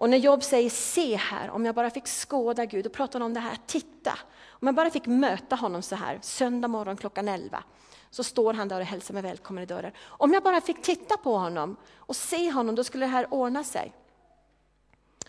Och 0.00 0.10
när 0.10 0.18
Job 0.18 0.42
säger 0.42 0.70
se 0.70 1.16
här, 1.16 1.50
om 1.50 1.66
jag 1.66 1.74
bara 1.74 1.90
fick 1.90 2.06
skåda 2.06 2.64
Gud, 2.64 2.84
då 2.84 2.90
pratar 2.90 3.20
han 3.20 3.26
om 3.26 3.34
det 3.34 3.40
här, 3.40 3.56
titta. 3.66 4.18
Om 4.48 4.66
jag 4.68 4.74
bara 4.74 4.90
fick 4.90 5.06
möta 5.06 5.56
honom 5.56 5.82
så 5.82 5.96
här, 5.96 6.18
söndag 6.22 6.68
morgon 6.68 6.96
klockan 6.96 7.28
11, 7.28 7.62
så 8.10 8.24
står 8.24 8.54
han 8.54 8.68
där 8.68 8.80
och 8.80 8.86
hälsar 8.86 9.14
mig 9.14 9.22
välkommen 9.22 9.62
i 9.62 9.66
dörren. 9.66 9.92
Om 10.04 10.32
jag 10.32 10.42
bara 10.42 10.60
fick 10.60 10.82
titta 10.82 11.16
på 11.16 11.36
honom 11.36 11.76
och 11.94 12.16
se 12.16 12.50
honom, 12.50 12.74
då 12.74 12.84
skulle 12.84 13.06
det 13.06 13.10
här 13.10 13.34
ordna 13.34 13.64
sig. 13.64 13.92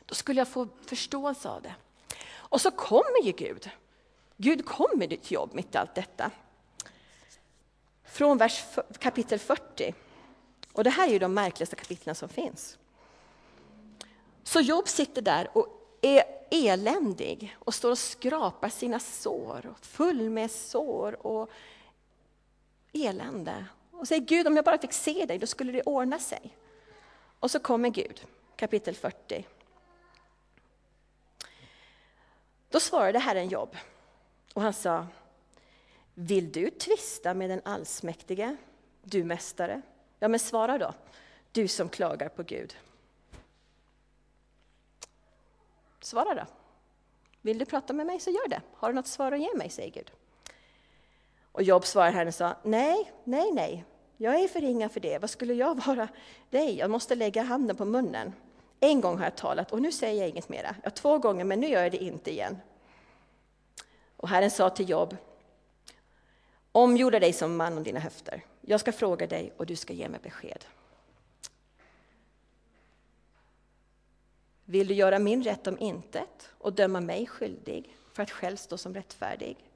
Då 0.05 0.15
skulle 0.15 0.41
jag 0.41 0.47
få 0.47 0.67
förståelse 0.85 1.49
av 1.49 1.61
det. 1.61 1.75
Och 2.33 2.61
så 2.61 2.71
kommer 2.71 3.23
ju 3.23 3.31
Gud. 3.31 3.69
Gud 4.37 4.65
kommer 4.65 5.07
ditt 5.07 5.31
jobb 5.31 5.53
mitt 5.53 5.75
i 5.75 5.77
allt 5.77 5.95
detta. 5.95 6.31
Från 8.03 8.37
vers 8.37 8.63
kapitel 8.99 9.39
40. 9.39 9.93
Och 10.73 10.83
det 10.83 10.89
här 10.89 11.07
är 11.07 11.11
ju 11.11 11.19
de 11.19 11.33
märkligaste 11.33 11.75
kapitlen 11.75 12.15
som 12.15 12.29
finns. 12.29 12.77
Så 14.43 14.59
Job 14.59 14.87
sitter 14.87 15.21
där 15.21 15.57
och 15.57 15.67
är 16.01 16.23
eländig 16.51 17.57
och 17.59 17.73
står 17.73 17.91
och 17.91 17.97
skrapar 17.97 18.69
sina 18.69 18.99
sår, 18.99 19.73
full 19.81 20.29
med 20.29 20.51
sår 20.51 21.27
och 21.27 21.49
elände. 22.93 23.65
Och 23.91 24.07
säger 24.07 24.21
Gud, 24.21 24.47
om 24.47 24.55
jag 24.55 24.65
bara 24.65 24.77
fick 24.77 24.93
se 24.93 25.25
dig, 25.25 25.37
då 25.37 25.47
skulle 25.47 25.71
det 25.71 25.81
ordna 25.81 26.19
sig. 26.19 26.57
Och 27.39 27.51
så 27.51 27.59
kommer 27.59 27.89
Gud, 27.89 28.21
kapitel 28.55 28.95
40. 28.95 29.47
Då 32.69 32.79
svarade 32.79 33.19
Herren 33.19 33.49
Job 33.49 33.77
och 34.53 34.61
han 34.61 34.73
sa, 34.73 35.07
vill 36.13 36.51
du 36.51 36.69
tvista 36.69 37.33
med 37.33 37.49
den 37.49 37.61
allsmäktige, 37.65 38.57
du 39.03 39.23
mästare? 39.23 39.81
Ja, 40.19 40.27
men 40.27 40.39
svara 40.39 40.77
då, 40.77 40.93
du 41.51 41.67
som 41.67 41.89
klagar 41.89 42.29
på 42.29 42.43
Gud. 42.43 42.75
Svara 45.99 46.35
då. 46.35 46.45
Vill 47.41 47.57
du 47.57 47.65
prata 47.65 47.93
med 47.93 48.05
mig 48.05 48.19
så 48.19 48.29
gör 48.29 48.47
det. 48.47 48.61
Har 48.73 48.89
du 48.89 48.95
något 48.95 49.07
svar 49.07 49.31
att 49.31 49.39
ge 49.39 49.53
mig, 49.55 49.69
säger 49.69 49.91
Gud. 49.91 50.11
Och 51.51 51.63
Job 51.63 51.85
svarade 51.85 52.11
henne 52.11 52.27
och 52.27 52.35
sa, 52.35 52.55
nej, 52.63 53.11
nej, 53.23 53.51
nej, 53.51 53.85
jag 54.17 54.39
är 54.39 54.47
för 54.47 54.61
ringa 54.61 54.89
för 54.89 54.99
det. 54.99 55.17
Vad 55.17 55.29
skulle 55.29 55.53
jag 55.53 55.85
vara 55.85 56.07
dig? 56.49 56.77
Jag 56.77 56.89
måste 56.89 57.15
lägga 57.15 57.43
handen 57.43 57.75
på 57.75 57.85
munnen. 57.85 58.33
En 58.79 59.01
gång 59.01 59.17
har 59.17 59.23
jag 59.23 59.35
talat 59.35 59.71
och 59.71 59.81
nu 59.81 59.91
säger 59.91 60.21
jag 60.21 60.29
inget 60.29 60.49
mera. 60.49 60.75
Ja, 60.83 60.89
två 60.89 61.17
gånger, 61.17 61.43
men 61.43 61.59
nu 61.59 61.67
gör 61.67 61.83
jag 61.83 61.91
det 61.91 62.03
inte 62.03 62.31
igen. 62.31 62.57
Och 64.17 64.29
Herren 64.29 64.51
sa 64.51 64.69
till 64.69 64.89
Job, 64.89 65.17
omgjorda 66.71 67.19
dig 67.19 67.33
som 67.33 67.55
man 67.55 67.77
om 67.77 67.83
dina 67.83 67.99
höfter. 67.99 68.45
Jag 68.61 68.79
ska 68.79 68.91
fråga 68.91 69.27
dig 69.27 69.53
och 69.57 69.65
du 69.65 69.75
ska 69.75 69.93
ge 69.93 70.09
mig 70.09 70.19
besked. 70.23 70.65
Vill 74.65 74.87
du 74.87 74.93
göra 74.93 75.19
min 75.19 75.43
rätt 75.43 75.67
om 75.67 75.79
intet 75.79 76.49
och 76.57 76.73
döma 76.73 76.99
mig 76.99 77.27
skyldig 77.27 77.97
för 78.13 78.23
att 78.23 78.31
själv 78.31 78.55
stå 78.55 78.77
som 78.77 78.93
rättfärdig? 78.93 79.70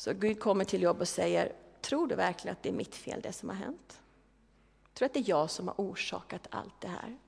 Så 0.00 0.14
Gud 0.14 0.40
kommer 0.40 0.64
till 0.64 0.82
Jobb 0.82 1.00
och 1.00 1.08
säger, 1.08 1.52
tror 1.80 2.06
du 2.06 2.14
verkligen 2.14 2.56
att 2.56 2.62
det 2.62 2.68
är 2.68 2.72
mitt 2.72 2.94
fel 2.94 3.20
det 3.20 3.32
som 3.32 3.48
har 3.48 3.56
hänt? 3.56 4.02
Tror 4.94 4.98
du 4.98 5.04
att 5.04 5.14
det 5.14 5.20
är 5.20 5.30
jag 5.30 5.50
som 5.50 5.68
har 5.68 5.74
orsakat 5.78 6.46
allt 6.50 6.80
det 6.80 6.88
här? 6.88 7.18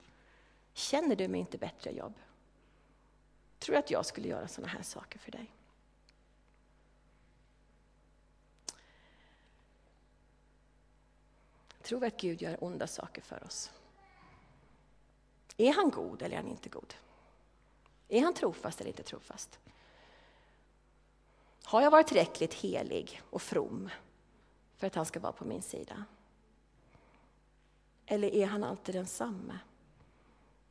Känner 0.73 1.15
du 1.15 1.27
mig 1.27 1.39
inte 1.39 1.57
bättre 1.57 1.91
Jobb? 1.91 2.13
Tror 3.59 3.73
du 3.73 3.79
att 3.79 3.91
jag 3.91 4.05
skulle 4.05 4.27
göra 4.27 4.47
sådana 4.47 4.71
här 4.71 4.81
saker 4.83 5.19
för 5.19 5.31
dig? 5.31 5.51
Tror 11.81 11.99
vi 11.99 12.07
att 12.07 12.19
Gud 12.19 12.41
gör 12.41 12.63
onda 12.63 12.87
saker 12.87 13.21
för 13.21 13.43
oss? 13.43 13.71
Är 15.57 15.73
han 15.73 15.89
god 15.89 16.21
eller 16.21 16.35
är 16.37 16.41
han 16.41 16.51
inte 16.51 16.69
god? 16.69 16.93
Är 18.07 18.21
han 18.21 18.33
trofast 18.33 18.81
eller 18.81 18.89
inte 18.89 19.03
trofast? 19.03 19.59
Har 21.65 21.81
jag 21.81 21.91
varit 21.91 22.07
tillräckligt 22.07 22.53
helig 22.53 23.21
och 23.29 23.41
from 23.41 23.89
för 24.75 24.87
att 24.87 24.95
han 24.95 25.05
ska 25.05 25.19
vara 25.19 25.31
på 25.31 25.45
min 25.45 25.61
sida? 25.61 26.05
Eller 28.05 28.35
är 28.35 28.45
han 28.45 28.63
alltid 28.63 28.95
densamme? 28.95 29.59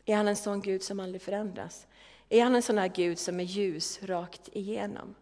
Är 0.05 0.16
han 0.16 0.28
en 0.28 0.37
sån 0.37 0.61
Gud 0.61 0.83
som 0.83 1.00
aldrig 1.00 1.22
förändras? 1.22 1.87
Är 2.28 2.42
han 2.44 2.55
en 2.55 2.62
sån 2.62 2.76
där 2.76 2.88
Gud 2.88 3.18
som 3.18 3.40
är 3.40 3.44
ljus 3.44 4.02
rakt 4.02 4.48
igenom? 4.52 5.14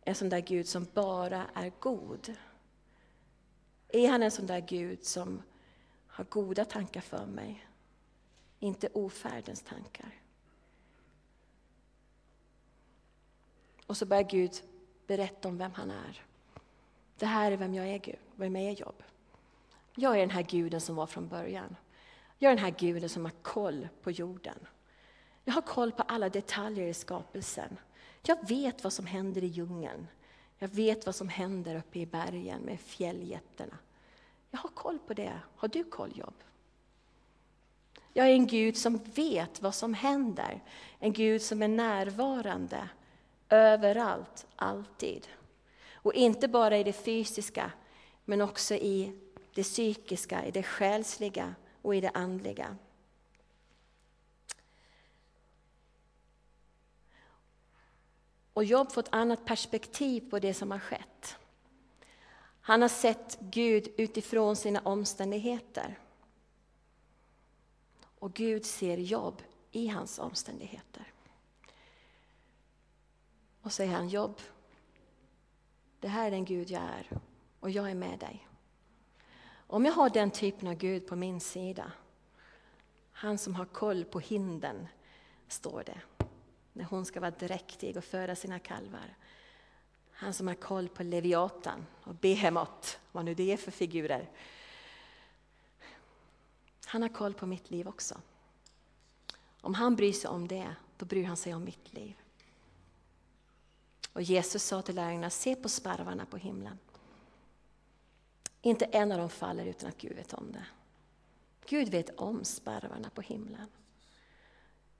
En 0.00 0.14
sån 0.14 0.28
där 0.28 0.40
Gud 0.40 0.68
som 0.68 0.86
bara 0.94 1.46
är 1.54 1.72
god? 1.80 2.36
Är 3.88 4.08
han 4.08 4.22
en 4.22 4.30
sån 4.30 4.46
där 4.46 4.60
Gud 4.60 5.04
som 5.04 5.42
har 6.06 6.24
goda 6.24 6.64
tankar 6.64 7.00
för 7.00 7.26
mig? 7.26 7.66
Inte 8.58 8.88
ofärdens 8.92 9.62
tankar. 9.62 10.20
Och 13.86 13.96
så 13.96 14.06
börjar 14.06 14.22
Gud 14.22 14.62
berätta 15.06 15.48
om 15.48 15.58
vem 15.58 15.72
han 15.74 15.90
är. 15.90 16.22
Det 17.18 17.26
här 17.26 17.52
är 17.52 17.56
vem 17.56 17.74
jag 17.74 17.88
är, 17.88 17.98
Gud. 17.98 18.18
Vem 18.36 18.56
är 18.56 18.70
Job? 18.70 19.02
Jag 19.94 20.14
är 20.14 20.20
den 20.20 20.30
här 20.30 20.42
guden 20.42 20.80
som 20.80 20.96
var 20.96 21.06
från 21.06 21.28
början. 21.28 21.76
Jag 22.38 22.52
är 22.52 22.56
den 22.56 22.64
här 22.64 22.74
guden 22.78 23.08
som 23.08 23.24
har 23.24 23.32
koll 23.42 23.88
på 24.02 24.10
jorden. 24.10 24.58
Jag 25.44 25.54
har 25.54 25.62
koll 25.62 25.92
på 25.92 26.02
alla 26.02 26.28
detaljer 26.28 26.86
i 26.86 26.94
skapelsen. 26.94 27.76
Jag 28.22 28.48
vet 28.48 28.84
vad 28.84 28.92
som 28.92 29.06
händer 29.06 29.44
i 29.44 29.46
djungeln. 29.46 30.06
Jag 30.58 30.68
vet 30.68 31.06
vad 31.06 31.14
som 31.14 31.28
händer 31.28 31.76
uppe 31.76 31.98
i 31.98 32.06
bergen 32.06 32.60
med 32.60 32.80
fjälljättarna. 32.80 33.78
Jag 34.50 34.58
har 34.58 34.68
koll 34.68 34.98
på 34.98 35.14
det. 35.14 35.40
Har 35.56 35.68
du 35.68 35.84
koll, 35.84 36.12
Jobb? 36.14 36.34
Jag 38.12 38.26
är 38.26 38.32
en 38.32 38.46
Gud 38.46 38.76
som 38.76 38.96
vet 38.96 39.62
vad 39.62 39.74
som 39.74 39.94
händer. 39.94 40.62
En 40.98 41.12
Gud 41.12 41.42
som 41.42 41.62
är 41.62 41.68
närvarande 41.68 42.88
överallt, 43.48 44.46
alltid. 44.56 45.28
Och 45.92 46.14
inte 46.14 46.48
bara 46.48 46.78
i 46.78 46.84
det 46.84 46.92
fysiska, 46.92 47.72
men 48.24 48.40
också 48.40 48.74
i 48.74 49.12
det 49.54 49.62
psykiska, 49.62 50.46
i 50.46 50.50
det 50.50 50.62
själsliga 50.62 51.54
och 51.82 51.94
i 51.94 52.00
det 52.00 52.10
andliga. 52.10 52.76
Och 58.52 58.64
Jobb 58.64 58.92
får 58.92 59.02
ett 59.02 59.14
annat 59.14 59.44
perspektiv 59.44 60.30
på 60.30 60.38
det 60.38 60.54
som 60.54 60.70
har 60.70 60.78
skett. 60.78 61.36
Han 62.60 62.82
har 62.82 62.88
sett 62.88 63.38
Gud 63.40 63.88
utifrån 63.96 64.56
sina 64.56 64.80
omständigheter. 64.80 65.98
Och 68.18 68.34
Gud 68.34 68.64
ser 68.64 68.96
Jobb 68.98 69.42
i 69.72 69.88
hans 69.88 70.18
omständigheter. 70.18 71.12
Och 73.66 73.72
säger 73.72 73.92
han, 73.92 74.08
Jobb, 74.08 74.40
det 76.00 76.08
här 76.08 76.26
är 76.26 76.30
den 76.30 76.44
Gud 76.44 76.70
jag 76.70 76.82
är 76.82 77.10
och 77.60 77.70
jag 77.70 77.90
är 77.90 77.94
med 77.94 78.18
dig. 78.18 78.48
Om 79.66 79.84
jag 79.84 79.92
har 79.92 80.10
den 80.10 80.30
typen 80.30 80.68
av 80.68 80.74
Gud 80.74 81.06
på 81.06 81.16
min 81.16 81.40
sida, 81.40 81.92
han 83.12 83.38
som 83.38 83.54
har 83.54 83.64
koll 83.64 84.04
på 84.04 84.20
hinden, 84.20 84.86
står 85.48 85.82
det, 85.86 86.00
när 86.72 86.84
hon 86.84 87.04
ska 87.04 87.20
vara 87.20 87.30
dräktig 87.30 87.96
och 87.96 88.04
föda 88.04 88.36
sina 88.36 88.58
kalvar. 88.58 89.16
Han 90.10 90.32
som 90.32 90.46
har 90.46 90.54
koll 90.54 90.88
på 90.88 91.02
Leviatan 91.02 91.86
och 92.02 92.14
Behemot, 92.14 92.98
vad 93.12 93.24
nu 93.24 93.34
det 93.34 93.52
är 93.52 93.56
för 93.56 93.70
figurer. 93.70 94.30
Han 96.84 97.02
har 97.02 97.08
koll 97.08 97.34
på 97.34 97.46
mitt 97.46 97.70
liv 97.70 97.88
också. 97.88 98.20
Om 99.60 99.74
han 99.74 99.96
bryr 99.96 100.12
sig 100.12 100.30
om 100.30 100.48
det, 100.48 100.74
då 100.96 101.06
bryr 101.06 101.24
han 101.24 101.36
sig 101.36 101.54
om 101.54 101.64
mitt 101.64 101.92
liv. 101.92 102.16
Och 104.16 104.22
Jesus 104.22 104.62
sa 104.62 104.82
till 104.82 104.94
lärjungarna, 104.94 105.30
se 105.30 105.56
på 105.56 105.68
sparvarna 105.68 106.26
på 106.26 106.36
himlen. 106.36 106.78
Inte 108.62 108.84
en 108.84 109.12
av 109.12 109.18
dem 109.18 109.30
faller 109.30 109.66
utan 109.66 109.88
att 109.88 109.98
Gud 109.98 110.16
vet 110.16 110.34
om 110.34 110.52
det. 110.52 110.66
Gud 111.66 111.88
vet 111.88 112.20
om 112.20 112.44
sparvarna 112.44 113.10
på 113.10 113.20
himlen. 113.20 113.68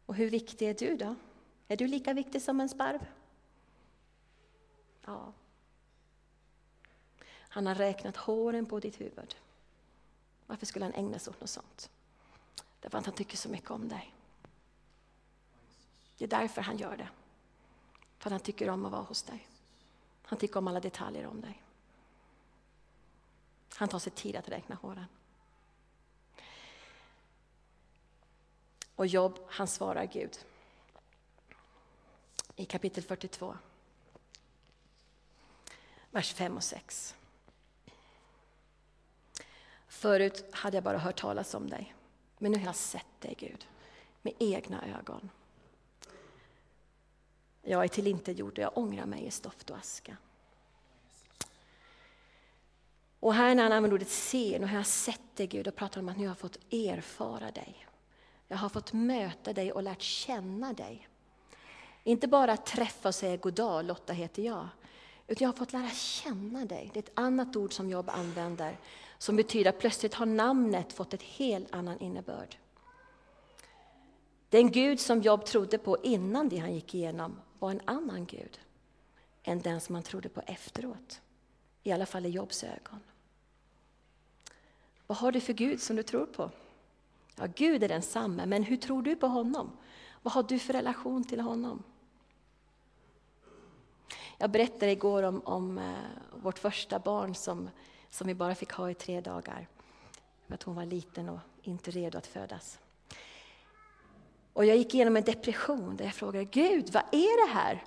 Och 0.07 0.15
hur 0.15 0.31
viktig 0.31 0.69
är 0.69 0.75
du 0.75 0.97
då? 0.97 1.15
Är 1.69 1.77
du 1.77 1.87
lika 1.87 2.13
viktig 2.13 2.43
som 2.43 2.61
en 2.61 2.69
sparv? 2.69 3.07
Ja. 5.05 5.33
Han 7.39 7.67
har 7.67 7.75
räknat 7.75 8.17
håren 8.17 8.67
på 8.67 8.81
ditt 8.81 9.01
huvud. 9.01 9.37
Varför 10.47 10.67
skulle 10.67 10.85
han 10.85 10.95
ägna 10.95 11.19
sig 11.19 11.31
åt 11.31 11.41
något 11.41 11.51
sånt? 11.51 11.91
Därför 12.81 12.99
att 12.99 13.07
han 13.07 13.15
tycker 13.15 13.37
så 13.37 13.49
mycket 13.49 13.71
om 13.71 13.89
dig. 13.89 14.15
Det 16.19 16.25
är 16.25 16.29
därför 16.29 16.63
han 16.63 16.79
gör 16.79 16.97
det. 16.97 17.09
För 18.19 18.29
att 18.29 18.33
han 18.33 18.41
tycker 18.41 18.71
om 18.71 18.87
att 18.87 18.93
vara 18.93 19.03
hos 19.03 19.23
dig. 19.23 19.49
Han 20.23 20.39
tycker 20.39 20.59
om 20.59 20.69
alla 20.69 20.81
detaljer 20.81 21.27
om 21.27 21.41
dig. 21.41 21.63
Han 23.75 23.89
tar 23.89 23.99
sig 23.99 24.13
tid 24.13 24.37
att 24.37 24.49
räkna 24.49 24.75
håren. 24.75 25.07
Och 28.97 29.07
Jobb, 29.07 29.39
han 29.49 29.67
svarar 29.67 30.05
Gud. 30.05 30.39
I 32.57 32.65
kapitel 32.65 33.03
42. 33.03 33.57
Vers 36.11 36.35
5 36.35 36.57
och 36.57 36.65
6. 36.65 37.15
Förut 39.89 40.45
hade 40.53 40.77
jag 40.77 40.85
bara 40.85 40.99
hört 40.99 41.21
talas 41.21 41.55
om 41.55 41.71
dig, 41.71 41.95
men 42.39 42.53
nu 42.53 42.59
har 42.59 42.67
jag 42.67 42.77
sett 42.77 43.21
dig 43.21 43.35
Gud, 43.39 43.67
med 44.23 44.35
egna 44.39 44.99
ögon. 44.99 45.31
Jag 47.69 47.85
är 47.85 47.89
tillintetgjord 47.89 48.53
och 48.53 48.59
jag 48.59 48.79
ångrar 48.79 49.07
mig 49.07 49.27
i 49.27 49.31
stoft 49.31 49.71
och 49.71 49.77
aska. 49.77 50.17
Och 53.21 53.35
här 53.35 53.55
när 53.55 53.63
han 53.63 53.73
använder 53.73 53.95
ordet 53.97 54.09
se, 54.09 54.59
nu 54.59 54.67
har 54.67 54.77
jag 54.77 54.87
sett 54.87 55.37
dig 55.37 55.47
Gud 55.47 55.69
och 55.69 55.77
pratar 55.77 56.01
om 56.01 56.09
att 56.09 56.17
nu 56.17 56.23
har 56.23 56.31
jag 56.31 56.39
fått 56.39 56.59
erfara 56.73 57.51
dig. 57.51 57.87
Jag 58.49 58.57
har 58.57 58.69
fått 58.69 58.93
möta 58.93 59.53
dig 59.53 59.73
och 59.73 59.83
lärt 59.83 60.03
känna 60.03 60.73
dig. 60.73 61.09
Inte 62.05 62.29
bara 62.29 62.57
träffa 62.57 63.09
och 63.09 63.15
säga 63.15 63.37
goddag, 63.37 63.83
Lotta 63.83 64.13
heter 64.13 64.43
jag. 64.43 64.69
Utan 65.27 65.45
jag 65.45 65.49
har 65.53 65.57
fått 65.57 65.73
lära 65.73 65.91
känna 65.91 66.65
dig. 66.65 66.91
Det 66.95 66.99
är 66.99 67.03
ett 67.03 67.19
annat 67.19 67.57
ord 67.57 67.73
som 67.73 67.91
Job 67.91 68.11
använder. 68.11 68.79
Som 69.19 69.37
betyder 69.37 69.71
att 69.71 69.79
plötsligt 69.79 70.15
har 70.15 70.27
namnet 70.27 70.93
fått 70.93 71.15
ett 71.15 71.23
helt 71.23 71.75
annan 71.75 71.99
innebörd. 71.99 72.57
Den 74.49 74.71
Gud 74.71 75.01
som 75.01 75.23
Job 75.23 75.45
trodde 75.45 75.79
på 75.79 75.99
innan 76.03 76.49
det 76.49 76.59
han 76.59 76.75
gick 76.75 76.95
igenom 76.95 77.37
var 77.59 77.71
en 77.71 77.81
annan 77.85 78.27
Gud 78.27 78.61
än 79.43 79.61
den 79.61 79.81
som 79.81 79.93
man 79.93 80.03
trodde 80.03 80.29
på 80.29 80.41
efteråt. 80.41 81.21
I 81.83 81.93
alla 81.93 82.07
fall 82.07 82.27
i 82.27 82.29
Jobs 82.29 82.65
ögon. 82.65 83.01
Vad 85.07 85.19
har 85.19 85.33
du 85.33 85.41
för 85.41 85.53
Gud 85.53 85.81
som 85.81 85.97
du 85.97 86.03
tror 86.03 86.27
på? 86.27 86.51
Ja, 87.37 87.47
Gud 87.55 87.83
är 87.83 87.89
densamme, 87.89 88.47
men 88.47 88.63
hur 88.63 88.77
tror 88.77 89.03
du 89.03 89.17
på 89.17 89.27
honom? 89.27 89.77
Vad 90.23 90.33
har 90.33 90.43
du 90.43 90.59
för 90.59 90.73
relation 90.73 91.25
till 91.25 91.41
honom? 91.41 91.83
Jag 94.39 94.51
berättade 94.51 94.93
igår 94.93 95.23
om, 95.23 95.43
om 95.45 95.79
eh, 95.79 95.95
vårt 96.33 96.59
första 96.59 96.99
barn 96.99 97.35
som, 97.35 97.71
som 98.11 98.27
vi 98.27 98.35
bara 98.35 98.55
fick 98.55 98.73
ha 98.73 98.91
i 98.91 98.95
tre 98.95 99.21
dagar. 99.21 99.69
För 100.47 100.55
att 100.55 100.63
hon 100.63 100.75
var 100.75 100.85
liten 100.85 101.29
och 101.29 101.39
inte 101.63 101.91
redo 101.91 102.19
att 102.19 102.27
födas. 102.27 102.79
Och 104.57 104.65
jag 104.65 104.77
gick 104.77 104.95
igenom 104.95 105.17
en 105.17 105.25
depression 105.25 105.97
där 105.97 106.05
jag 106.05 106.15
frågade 106.15 106.45
Gud, 106.45 106.91
vad 106.93 107.03
är 107.13 107.47
det 107.47 107.53
här? 107.53 107.85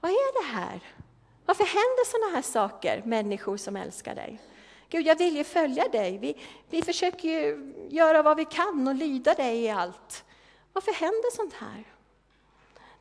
Vad 0.00 0.10
är 0.10 0.42
det 0.42 0.54
här? 0.54 0.80
Varför 1.46 1.64
händer 1.64 2.04
sådana 2.04 2.34
här 2.34 2.42
saker, 2.42 3.02
människor 3.04 3.56
som 3.56 3.76
älskar 3.76 4.14
dig? 4.14 4.40
Gud, 4.88 5.06
jag 5.06 5.18
vill 5.18 5.36
ju 5.36 5.44
följa 5.44 5.88
dig. 5.88 6.18
Vi, 6.18 6.36
vi 6.70 6.82
försöker 6.82 7.28
ju 7.28 7.74
göra 7.90 8.22
vad 8.22 8.36
vi 8.36 8.44
kan 8.44 8.88
och 8.88 8.94
lyda 8.94 9.34
dig 9.34 9.62
i 9.62 9.70
allt. 9.70 10.24
Varför 10.72 10.92
händer 10.92 11.36
sånt 11.36 11.52
här? 11.52 11.84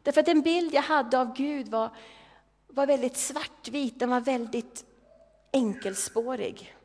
Därför 0.03 0.19
att 0.19 0.25
den 0.25 0.41
bild 0.41 0.73
jag 0.73 0.81
hade 0.81 1.19
av 1.19 1.35
Gud 1.35 1.67
var, 1.67 1.89
var 2.67 2.87
väldigt 2.87 3.17
svartvit, 3.17 3.99
den 3.99 4.09
var 4.09 4.21
väldigt 4.21 4.85
enkelspårig. 5.51 6.75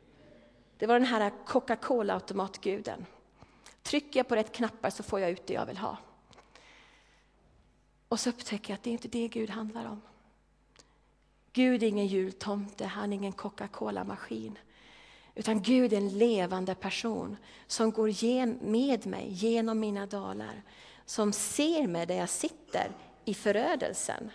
Det 0.77 0.87
var 0.87 0.93
den 0.93 1.05
här 1.07 1.31
Coca-Cola-automatguden. 1.45 3.05
Trycker 3.83 4.19
jag 4.19 4.27
på 4.27 4.35
rätt 4.35 4.51
knappar 4.51 4.89
så 4.89 5.03
får 5.03 5.19
jag 5.19 5.29
ut 5.29 5.47
det 5.47 5.53
jag 5.53 5.65
vill 5.65 5.77
ha. 5.77 5.97
Och 8.11 8.19
så 8.19 8.29
upptäcker 8.29 8.73
jag 8.73 8.77
att 8.77 8.83
det 8.83 8.89
är 8.89 8.91
inte 8.91 9.07
det 9.07 9.27
Gud 9.27 9.49
handlar 9.49 9.85
om. 9.85 10.01
Gud 11.53 11.83
är 11.83 11.87
ingen 11.87 12.07
jultomte, 12.07 12.85
han 12.85 13.13
är 13.13 13.17
ingen 13.17 13.31
Coca-Cola-maskin. 13.31 14.57
Utan 15.35 15.61
Gud 15.61 15.93
är 15.93 15.97
en 15.97 16.17
levande 16.17 16.75
person 16.75 17.37
som 17.67 17.91
går 17.91 18.63
med 18.65 19.05
mig 19.05 19.27
genom 19.29 19.79
mina 19.79 20.05
dalar. 20.05 20.63
Som 21.05 21.33
ser 21.33 21.87
mig 21.87 22.05
där 22.05 22.15
jag 22.15 22.29
sitter 22.29 22.91
i 23.25 23.33
förödelsen. 23.33 24.31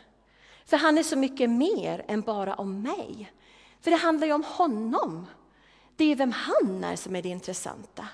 För 0.65 0.77
han 0.77 0.99
är 0.99 1.03
så 1.03 1.17
mycket 1.17 1.51
mer 1.51 2.05
än 2.09 2.21
bara 2.21 2.55
om 2.55 2.83
mig. 2.83 3.33
För 3.81 3.91
det 3.91 3.97
handlar 3.97 4.27
ju 4.27 4.33
om 4.33 4.45
honom. 4.45 5.27
Det 5.97 6.05
är 6.05 6.17
vem 6.17 6.33
han 6.33 6.85
är 6.85 6.97
som 6.97 7.17
är 7.17 7.23
det 7.23 7.29
intressanta. 7.29 8.09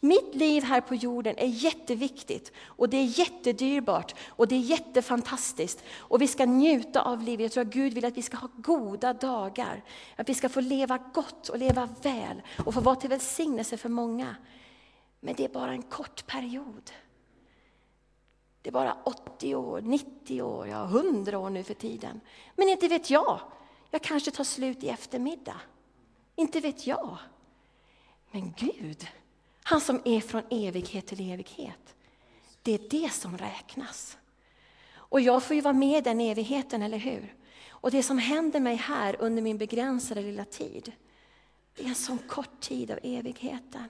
Mitt 0.00 0.34
liv 0.34 0.62
här 0.62 0.80
på 0.80 0.94
jorden 0.94 1.34
är 1.38 1.46
jätteviktigt 1.46 2.52
och 2.64 2.88
det 2.88 2.96
är 2.96 3.18
jättedyrbart 3.18 4.14
och 4.28 4.48
det 4.48 4.54
är 4.54 4.60
jättefantastiskt. 4.60 5.84
Och 5.98 6.22
vi 6.22 6.28
ska 6.28 6.46
njuta 6.46 7.02
av 7.02 7.22
livet. 7.22 7.40
Jag 7.40 7.52
tror 7.52 7.64
att 7.64 7.74
Gud 7.74 7.94
vill 7.94 8.04
att 8.04 8.16
vi 8.16 8.22
ska 8.22 8.36
ha 8.36 8.48
goda 8.56 9.12
dagar. 9.12 9.84
Att 10.16 10.28
vi 10.28 10.34
ska 10.34 10.48
få 10.48 10.60
leva 10.60 10.98
gott 11.14 11.48
och 11.48 11.58
leva 11.58 11.88
väl 12.02 12.42
och 12.64 12.74
få 12.74 12.80
vara 12.80 12.96
till 12.96 13.10
välsignelse 13.10 13.76
för 13.76 13.88
många. 13.88 14.36
Men 15.20 15.34
det 15.34 15.44
är 15.44 15.48
bara 15.48 15.70
en 15.70 15.82
kort 15.82 16.26
period. 16.26 16.90
Det 18.62 18.70
är 18.70 18.72
bara 18.72 18.96
80 19.04 19.54
år, 19.54 19.80
90 19.80 20.42
år, 20.42 20.68
ja 20.68 20.84
100 20.84 21.38
år 21.38 21.50
nu 21.50 21.62
för 21.62 21.74
tiden. 21.74 22.20
Men 22.56 22.68
inte 22.68 22.88
vet 22.88 23.10
jag. 23.10 23.40
Jag 23.90 24.02
kanske 24.02 24.30
tar 24.30 24.44
slut 24.44 24.84
i 24.84 24.88
eftermiddag. 24.88 25.60
Inte 26.36 26.60
vet 26.60 26.86
jag. 26.86 27.18
Men 28.30 28.54
Gud, 28.56 29.06
han 29.68 29.80
som 29.80 30.00
är 30.04 30.20
från 30.20 30.42
evighet 30.50 31.06
till 31.06 31.32
evighet. 31.32 31.94
Det 32.62 32.74
är 32.74 32.88
det 32.90 33.12
som 33.12 33.38
räknas. 33.38 34.18
Och 34.94 35.20
jag 35.20 35.42
får 35.42 35.56
ju 35.56 35.62
vara 35.62 35.74
med 35.74 35.98
i 35.98 36.00
den 36.00 36.20
evigheten, 36.20 36.82
eller 36.82 36.98
hur? 36.98 37.34
Och 37.68 37.90
det 37.90 38.02
som 38.02 38.18
händer 38.18 38.60
mig 38.60 38.76
här 38.76 39.16
under 39.18 39.42
min 39.42 39.58
begränsade 39.58 40.22
lilla 40.22 40.44
tid, 40.44 40.92
det 41.76 41.84
är 41.84 41.88
en 41.88 41.94
sån 41.94 42.18
kort 42.18 42.60
tid 42.60 42.90
av 42.90 42.98
evigheten. 43.02 43.88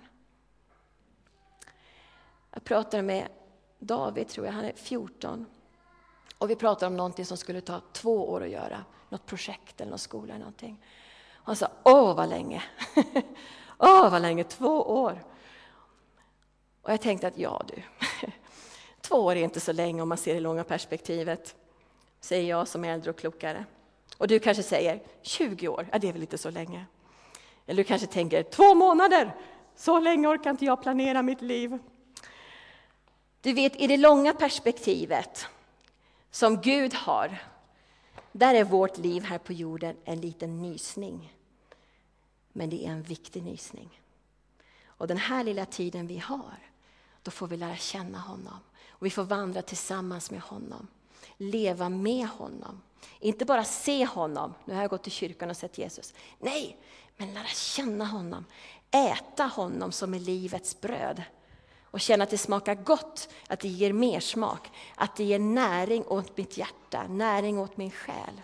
Jag 2.51 2.65
pratade 2.65 3.03
med 3.03 3.29
David, 3.79 4.29
tror 4.29 4.47
jag, 4.47 4.53
han 4.53 4.65
är 4.65 4.73
14. 4.73 5.47
Och 6.39 6.51
vi 6.51 6.57
pratade 6.57 6.87
om 6.87 6.97
någonting 6.97 7.27
som 7.27 7.37
skulle 7.37 7.61
ta 7.61 7.81
två 7.93 8.31
år 8.31 8.43
att 8.43 8.51
göra. 8.51 8.85
något 9.09 9.27
projekt 9.27 9.81
eller 9.81 9.91
någon 9.91 9.99
skola 9.99 10.29
eller 10.35 10.39
någonting. 10.39 10.85
Och 11.35 11.47
han 11.47 11.57
sa, 11.57 11.69
åh 11.83 12.17
vad 12.17 12.29
länge! 12.29 12.63
åh 13.79 14.11
vad 14.11 14.23
länge, 14.23 14.45
två 14.45 14.83
år! 14.83 15.36
Och 16.87 16.93
jag 16.93 17.01
tänkte 17.01 17.27
att 17.27 17.39
ja 17.39 17.63
du, 17.69 17.83
två 19.01 19.17
år 19.17 19.37
är 19.37 19.45
inte 19.45 19.61
så 19.61 19.73
länge 19.73 20.03
om 20.03 20.09
man 20.09 20.19
ser 20.19 20.35
det 20.35 20.41
långa 20.41 20.65
perspektivet, 20.65 21.55
säger 22.21 22.49
jag 22.49 22.69
som 22.69 22.85
är 22.85 22.89
äldre 22.89 23.11
och 23.11 23.19
klokare. 23.19 23.65
Och 24.19 24.29
du 24.29 24.39
kanske 24.39 24.63
säger 24.63 25.03
20 25.23 25.69
år, 25.69 25.89
ja 25.93 25.99
det 25.99 26.09
är 26.09 26.13
väl 26.13 26.23
inte 26.23 26.39
så 26.39 26.51
länge. 26.51 26.87
Eller 27.67 27.77
du 27.77 27.85
kanske 27.85 28.07
tänker 28.07 28.43
två 28.43 28.75
månader, 28.75 29.35
så 29.77 30.01
länge 30.01 30.29
orkar 30.29 30.51
inte 30.51 30.65
jag 30.65 30.83
planera 30.83 31.23
mitt 31.23 31.43
liv. 31.43 31.79
Du 33.41 33.53
vet, 33.53 33.77
i 33.77 33.87
det 33.87 33.97
långa 33.97 34.33
perspektivet 34.33 35.47
som 36.31 36.61
Gud 36.61 36.95
har, 36.95 37.39
där 38.33 38.55
är 38.55 38.65
vårt 38.65 38.99
liv 38.99 39.23
här 39.23 39.39
på 39.39 39.53
jorden 39.53 39.97
en 40.05 40.21
liten 40.21 40.63
nysning. 40.63 41.33
Men 42.53 42.71
det 42.71 42.87
är 42.87 42.91
en 42.91 43.03
viktig 43.03 43.43
nysning. 43.43 44.01
Och 44.87 45.07
den 45.07 45.17
här 45.19 45.45
lilla 45.45 45.67
tiden 45.67 46.07
vi 46.07 46.19
har, 46.19 46.59
då 47.27 47.31
får 47.31 47.47
vi 47.47 47.57
lära 47.57 47.77
känna 47.77 48.19
honom. 48.19 48.59
Och 48.89 49.07
vi 49.07 49.11
får 49.11 49.23
vandra 49.23 49.63
tillsammans 49.63 50.31
med 50.31 50.41
honom, 50.41 50.87
leva 51.37 51.89
med 51.89 52.29
honom. 52.29 52.83
Inte 53.21 53.45
bara 53.45 53.65
se 53.65 54.07
honom, 54.07 54.55
nu 54.65 54.75
har 54.75 54.81
jag 54.81 54.91
gått 54.91 55.03
till 55.03 55.13
kyrkan 55.13 55.51
och 55.51 55.57
sett 55.57 55.79
Jesus. 55.79 56.15
Nej, 56.39 56.77
men 57.17 57.35
lära 57.35 57.47
känna 57.47 58.05
honom, 58.05 58.45
äta 58.91 59.45
honom 59.45 59.93
som 59.93 60.15
är 60.15 60.19
livets 60.19 60.81
bröd 60.81 61.23
och 61.83 62.01
känna 62.01 62.25
att 62.25 62.31
det 62.31 62.39
smakar 62.39 62.75
gott, 62.75 63.29
att 63.49 63.61
det 63.61 63.69
ger 63.69 63.93
mer 63.93 64.21
smak, 64.21 64.71
att 64.95 65.17
det 65.17 65.25
ger 65.25 65.39
näring 65.39 66.07
åt 66.07 66.37
mitt 66.37 66.59
hjärta, 66.59 67.07
näring 67.09 67.59
åt 67.59 67.77
min 67.77 67.91
själ. 67.91 68.43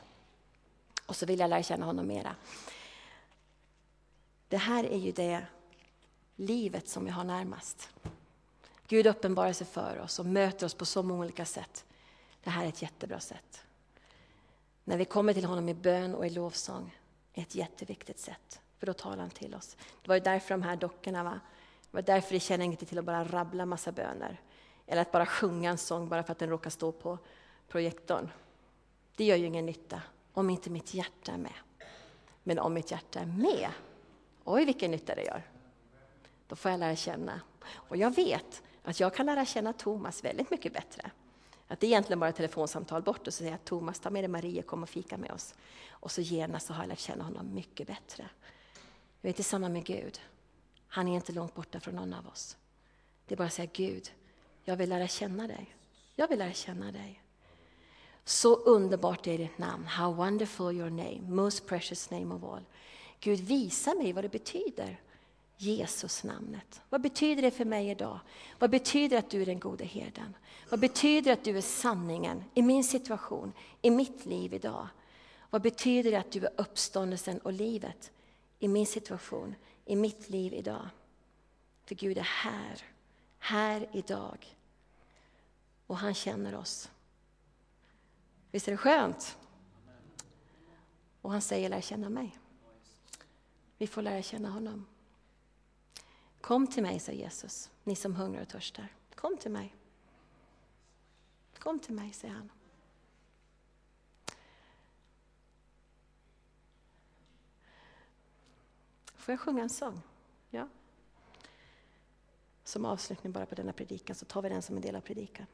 Och 1.07 1.16
så 1.16 1.27
vill 1.27 1.40
jag 1.40 1.51
lära 1.51 1.62
känna 1.62 1.87
honom 1.87 2.07
mera. 2.07 2.35
Det 4.49 4.57
här 4.57 4.85
är 4.85 4.99
ju 4.99 5.12
det 5.12 5.47
livet 6.37 6.88
som 6.88 7.05
vi 7.05 7.11
har 7.11 7.25
närmast. 7.25 7.88
Gud 8.92 9.07
uppenbarar 9.07 9.52
sig 9.52 9.66
för 9.66 9.98
oss 10.00 10.18
och 10.18 10.26
möter 10.26 10.66
oss 10.66 10.74
på 10.74 10.85
så 10.85 11.02
många 11.02 11.20
olika 11.20 11.44
sätt. 11.44 11.85
Det 12.44 12.50
här 12.50 12.64
är 12.64 12.68
ett 12.68 12.83
jättebra 12.83 13.20
sätt. 13.20 13.64
När 14.85 14.96
vi 14.96 15.05
kommer 15.05 15.35
till 15.35 15.44
honom 15.44 15.68
i 15.68 15.74
bön 15.74 16.14
och 16.14 16.26
i 16.26 16.31
lovsång 16.31 16.98
är 17.35 17.42
ett 17.42 17.55
jätteviktigt 17.55 18.18
sätt, 18.18 18.61
för 18.78 18.87
då 18.87 18.92
talar 18.92 19.18
han 19.18 19.31
till 19.31 19.55
oss. 19.55 19.76
Det 20.02 20.09
var 20.09 20.14
ju 20.14 20.20
därför 20.20 20.55
de 20.55 20.62
här 20.62 20.76
dockorna 20.76 21.24
var 21.24 21.31
det 21.33 21.40
var 21.90 22.02
därför 22.02 22.35
det 22.35 22.40
känner 22.40 22.64
inte 22.64 22.87
till 22.87 22.98
att 22.98 23.05
bara 23.05 23.24
rabbla 23.24 23.66
massa 23.66 23.92
böner. 23.92 24.40
Eller 24.87 25.02
att 25.02 25.12
bara 25.12 25.26
sjunga 25.26 25.70
en 25.70 25.78
sång 25.78 26.09
bara 26.09 26.22
för 26.22 26.33
att 26.33 26.38
den 26.38 26.50
råkar 26.50 26.70
stå 26.70 26.92
på 26.92 27.18
projektorn. 27.68 28.31
Det 29.16 29.24
gör 29.24 29.37
ju 29.37 29.46
ingen 29.46 29.66
nytta 29.66 30.02
om 30.33 30.50
inte 30.50 30.70
mitt 30.70 30.94
hjärta 30.94 31.33
är 31.33 31.38
med. 31.38 31.87
Men 32.42 32.59
om 32.59 32.74
mitt 32.74 32.90
hjärta 32.90 33.20
är 33.20 33.26
med, 33.26 33.70
oj 34.44 34.64
vilken 34.64 34.90
nytta 34.90 35.14
det 35.14 35.22
gör. 35.24 35.42
Då 36.46 36.57
får 36.57 36.70
jag 36.70 36.81
lära 36.81 36.96
känna. 36.96 37.40
Och 37.72 37.96
jag 37.96 38.14
vet 38.14 38.62
att 38.83 39.01
jag 39.01 39.14
kan 39.14 39.27
lära 39.27 39.45
känna 39.45 39.73
Thomas 39.73 40.25
väldigt 40.25 40.51
mycket 40.51 40.73
bättre. 40.73 41.11
Att 41.68 41.81
det 41.81 41.87
är 41.87 41.88
egentligen 41.88 42.21
bara 42.21 42.31
ett 42.31 42.37
telefonsamtal 42.37 43.03
bort 43.03 43.27
och 43.27 43.35
så 43.35 43.38
säger 43.38 43.51
jag 43.51 43.64
Thomas, 43.64 44.01
ta 44.01 44.11
med 44.11 44.25
dig 44.25 44.29
Maria, 44.29 44.62
kom 44.62 44.83
och 44.83 44.88
fika 44.88 45.16
med 45.16 45.33
oss. 45.33 45.55
Och 45.90 46.11
så 46.11 46.21
genast 46.21 46.66
så 46.66 46.73
har 46.73 46.83
jag 46.83 46.88
lärt 46.88 46.99
känna 46.99 47.25
honom 47.25 47.55
mycket 47.55 47.87
bättre. 47.87 48.29
Jag 49.21 49.35
det 49.35 49.38
är 49.38 49.45
samma 49.45 49.68
med 49.68 49.85
Gud. 49.85 50.21
Han 50.88 51.09
är 51.09 51.14
inte 51.14 51.33
långt 51.33 51.55
borta 51.55 51.81
från 51.81 51.95
någon 51.95 52.14
av 52.14 52.27
oss. 52.27 52.57
Det 53.27 53.35
är 53.35 53.37
bara 53.37 53.47
att 53.47 53.53
säga 53.53 53.71
Gud, 53.73 54.12
jag 54.64 54.77
vill 54.77 54.88
lära 54.88 55.09
känna 55.09 55.47
dig. 55.47 55.77
Jag 56.16 56.29
vill 56.29 56.38
lära 56.38 56.53
känna 56.53 56.92
dig. 56.92 57.23
Så 58.25 58.55
underbart 58.55 59.27
är 59.27 59.38
ditt 59.38 59.59
namn. 59.59 59.87
How 59.87 60.12
wonderful 60.12 60.77
your 60.77 60.90
name, 60.90 61.21
most 61.23 61.66
precious 61.66 62.11
name 62.11 62.35
of 62.35 62.45
all. 62.45 62.64
Gud, 63.21 63.40
visa 63.40 63.95
mig 63.95 64.12
vad 64.12 64.25
det 64.25 64.29
betyder. 64.29 65.01
Jesus 65.62 66.25
namnet. 66.25 66.81
Vad 66.90 67.01
betyder 67.01 67.42
det 67.42 67.51
för 67.51 67.64
mig 67.64 67.90
idag? 67.90 68.20
Vad 68.59 68.70
betyder 68.70 69.18
att 69.18 69.31
du 69.31 69.42
är 69.42 69.46
den 69.46 69.61
gode 69.61 69.85
herden? 69.85 70.37
Vad 70.70 70.81
betyder 70.81 71.33
att 71.33 71.44
du 71.44 71.57
är 71.57 71.61
sanningen 71.61 72.44
i 72.55 72.62
min 72.62 72.85
situation, 72.85 73.53
i 73.83 73.90
mitt 73.90 74.27
liv 74.27 74.55
idag? 74.55 74.88
Vad 75.51 75.62
betyder 75.62 76.11
det 76.11 76.16
att 76.16 76.33
du 76.33 76.46
är 76.46 76.51
uppståndelsen 76.57 77.38
och 77.38 77.53
livet 77.53 78.12
i 78.59 78.68
min 78.68 78.87
situation, 78.87 79.55
i 79.85 79.96
mitt 79.96 80.31
liv 80.31 80.55
idag. 80.55 80.88
För 81.85 81.94
Gud 81.94 82.18
är 82.18 82.22
här, 82.22 82.83
här 83.38 83.88
idag. 83.92 84.57
Och 85.87 85.96
han 85.96 86.14
känner 86.14 86.55
oss. 86.55 86.90
Visst 88.51 88.68
är 88.68 88.72
det 88.72 88.79
skönt? 88.79 89.37
Och 91.22 91.33
han 91.33 91.40
säger 91.40 91.68
lär 91.68 91.81
känna 91.81 92.09
mig. 92.09 92.38
Vi 93.79 93.87
får 93.87 94.03
lära 94.03 94.22
känna 94.22 94.51
honom. 94.51 94.87
Kom 96.42 96.66
till 96.66 96.83
mig, 96.83 97.00
sa 97.00 97.12
Jesus, 97.12 97.70
ni 97.85 97.96
som 97.96 98.14
hungrar 98.14 98.42
och 98.42 98.48
törstar. 98.48 98.88
Kom 99.14 99.37
till 99.37 99.50
mig. 99.50 99.74
Kom 101.59 101.78
till 101.78 101.94
mig, 101.94 102.12
säger 102.12 102.35
han. 102.35 102.50
Får 109.14 109.33
jag 109.33 109.40
sjunga 109.40 109.62
en 109.62 109.70
sång? 109.70 110.00
Ja. 110.50 110.68
Som 112.64 112.85
avslutning 112.85 113.33
bara 113.33 113.46
på 113.46 113.55
denna 113.55 113.72
predikan 113.72 114.16
så 114.16 114.24
tar 114.24 114.42
vi 114.42 114.48
den 114.48 114.62
som 114.62 114.76
en 114.76 114.83
del 114.83 114.96
av 114.96 115.00
predikan. 115.00 115.46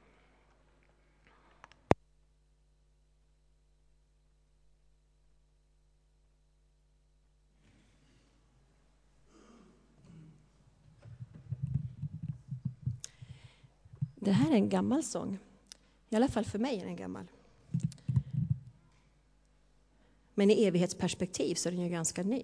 Det 14.29 14.33
här 14.33 14.51
är 14.51 14.55
en 14.55 14.69
gammal 14.69 15.03
sång. 15.03 15.39
I 16.09 16.17
alla 16.17 16.29
fall 16.29 16.45
för 16.45 16.59
mig 16.59 16.81
är 16.81 16.85
den 16.85 16.97
gammal. 16.97 17.31
Men 20.35 20.51
i 20.51 20.65
evighetsperspektiv 20.65 21.55
så 21.55 21.69
är 21.69 21.73
den 21.73 21.83
ju 21.83 21.89
ganska 21.89 22.23
ny. 22.23 22.43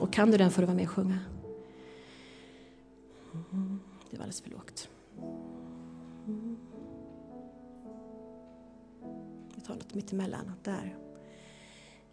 Och 0.00 0.12
kan 0.12 0.30
du 0.30 0.36
den 0.36 0.50
får 0.50 0.62
du 0.62 0.66
vara 0.66 0.76
med 0.76 0.84
och 0.84 0.90
sjunga. 0.90 1.18
Det 4.10 4.16
var 4.16 4.22
alldeles 4.22 4.40
för 4.40 4.50
lågt. 4.50 4.88
Vi 9.54 9.60
tar 9.60 9.74
något 9.74 9.94
mittemellan. 9.94 10.52
Där. 10.62 11.07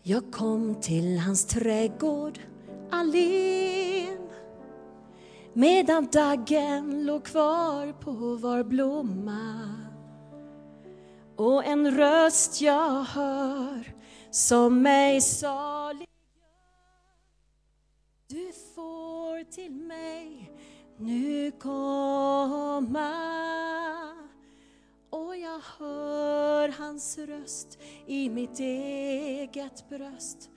Jag 0.08 0.32
kom 0.32 0.76
till 0.82 1.20
hans 1.20 1.46
trädgård 1.46 2.40
allen 2.92 4.30
medan 5.54 6.08
daggen 6.12 7.06
låg 7.06 7.24
kvar 7.24 7.94
på 7.94 8.12
var 8.36 8.64
blomma. 8.64 9.76
Och 11.36 11.66
en 11.66 11.98
röst 11.98 12.62
jag 12.62 13.04
hör 13.04 13.94
som 14.32 14.82
mig 14.82 15.22
salig 15.22 16.08
du 18.28 18.52
får 18.76 19.52
till 19.52 19.72
mig 19.72 20.52
nu 20.98 21.52
komma 21.52 23.12
hör 25.80 26.70
hans 26.70 27.18
röst 27.18 27.78
i 28.06 28.30
mitt 28.30 28.60
eget 28.60 29.90
bröst. 29.90 30.50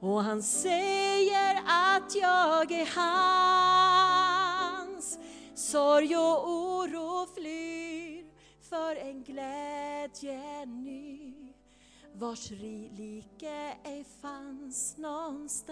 Och 0.00 0.22
han 0.22 0.42
säger 0.42 1.56
att 1.66 2.14
jag 2.14 2.72
är 2.72 2.88
hans. 4.86 5.18
Sorg 5.54 6.16
och 6.16 6.48
oro 6.50 7.26
flyr 7.34 8.24
för 8.70 8.96
en 8.96 9.22
glädje 9.22 10.66
ny 10.66 11.34
vars 12.18 12.50
like 12.50 13.74
ej 13.84 14.04
fanns 14.22 14.96
någonstans. 14.96 15.66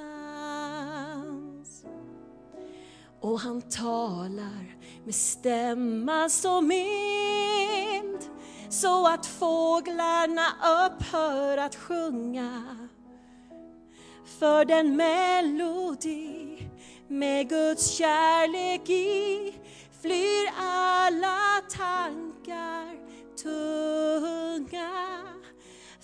Och 3.20 3.40
han 3.40 3.62
talar 3.62 4.76
med 5.04 5.14
stämma 5.14 6.28
som 6.28 6.68
min 6.68 7.93
så 8.80 9.06
att 9.06 9.26
fåglarna 9.26 10.46
upphör 10.86 11.58
att 11.58 11.76
sjunga. 11.76 12.88
För 14.38 14.64
den 14.64 14.96
melodi 14.96 16.68
med 17.08 17.48
Guds 17.48 17.90
kärlek 17.90 18.90
i 18.90 19.54
flyr 20.02 20.52
alla 20.56 21.60
tankar 21.70 22.96
tunga 23.42 25.24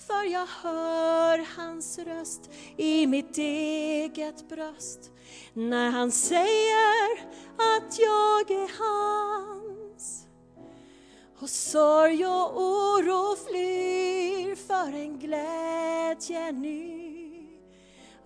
för 0.06 0.24
jag 0.24 0.46
hör 0.62 1.46
hans 1.56 1.98
röst 1.98 2.50
i 2.76 3.06
mitt 3.06 3.38
eget 3.38 4.48
bröst 4.48 5.10
när 5.52 5.90
han 5.90 6.12
säger 6.12 7.20
att 7.56 7.98
jag 7.98 8.50
är 8.50 8.70
hans 8.78 9.59
och 11.42 11.50
sorg 11.50 12.26
och 12.26 12.56
oro 12.56 13.36
flyr 13.36 14.54
för 14.54 14.92
en 14.92 15.18
glädje 15.18 16.52
ny 16.52 17.46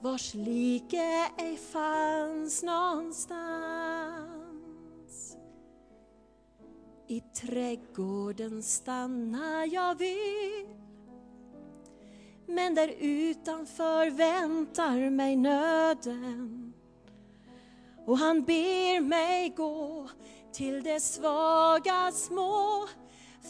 vars 0.01 0.35
like 0.35 1.31
ej 1.39 1.57
fanns 1.73 2.63
någonstans. 2.63 3.37
I 7.07 7.21
trädgården 7.21 8.63
stannar 8.63 9.67
jag 9.75 9.95
vill 9.95 10.67
men 12.47 12.75
där 12.75 12.95
utanför 12.99 14.11
väntar 14.11 15.11
mig 15.11 15.37
nöden 15.37 16.73
och 18.07 18.19
han 18.19 18.43
ber 18.43 19.01
mig 19.01 19.49
gå 19.49 20.09
till 20.53 20.83
de 20.83 21.01
svaga 21.01 22.13
små 22.13 22.89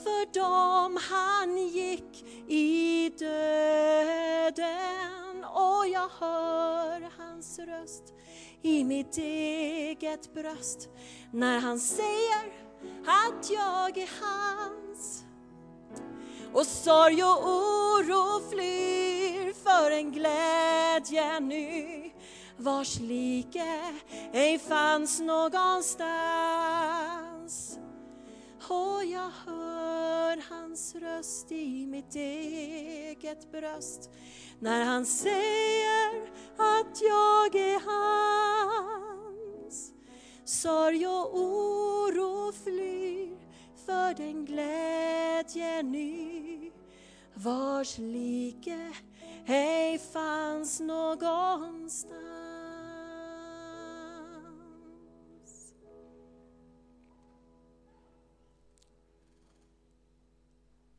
för 0.02 0.34
dem 0.34 0.98
han 1.10 1.58
gick 1.58 2.24
i 2.48 3.10
döden. 3.18 4.64
Och 5.44 5.88
jag 5.88 6.08
hör 6.20 7.10
hans 7.18 7.58
röst 7.58 8.14
i 8.62 8.84
mitt 8.84 9.18
eget 9.18 10.34
bröst. 10.34 10.88
När 11.32 11.58
han 11.58 11.80
säger 11.80 12.52
att 13.06 13.50
jag 13.50 13.98
är 13.98 14.10
hans. 14.20 15.24
Och 16.52 16.66
sorg 16.66 17.24
och 17.24 17.48
oro 17.48 18.50
flyr 18.50 19.52
för 19.52 19.90
en 19.90 20.12
glädje 20.12 21.40
ny. 21.40 22.12
Vars 22.56 23.00
like 23.00 23.92
ej 24.32 24.58
fanns 24.58 25.20
någonstans. 25.20 27.78
Och 28.68 29.04
jag 29.04 29.30
hör 29.46 30.42
hans 30.48 30.94
röst 30.94 31.52
i 31.52 31.86
mitt 31.86 32.14
eget 32.14 33.52
bröst 33.52 34.10
när 34.58 34.84
han 34.84 35.06
säger 35.06 36.22
att 36.56 37.02
jag 37.02 37.54
är 37.54 37.80
hans. 37.80 39.92
Sorg 40.44 41.06
och 41.06 41.38
oro 41.38 42.52
flyr 42.52 43.36
för 43.86 44.14
den 44.14 44.44
glädje 44.44 45.82
ny 45.82 46.70
vars 47.34 47.98
like 47.98 48.92
ej 49.46 49.98
fanns 49.98 50.80
någonstans. 50.80 52.43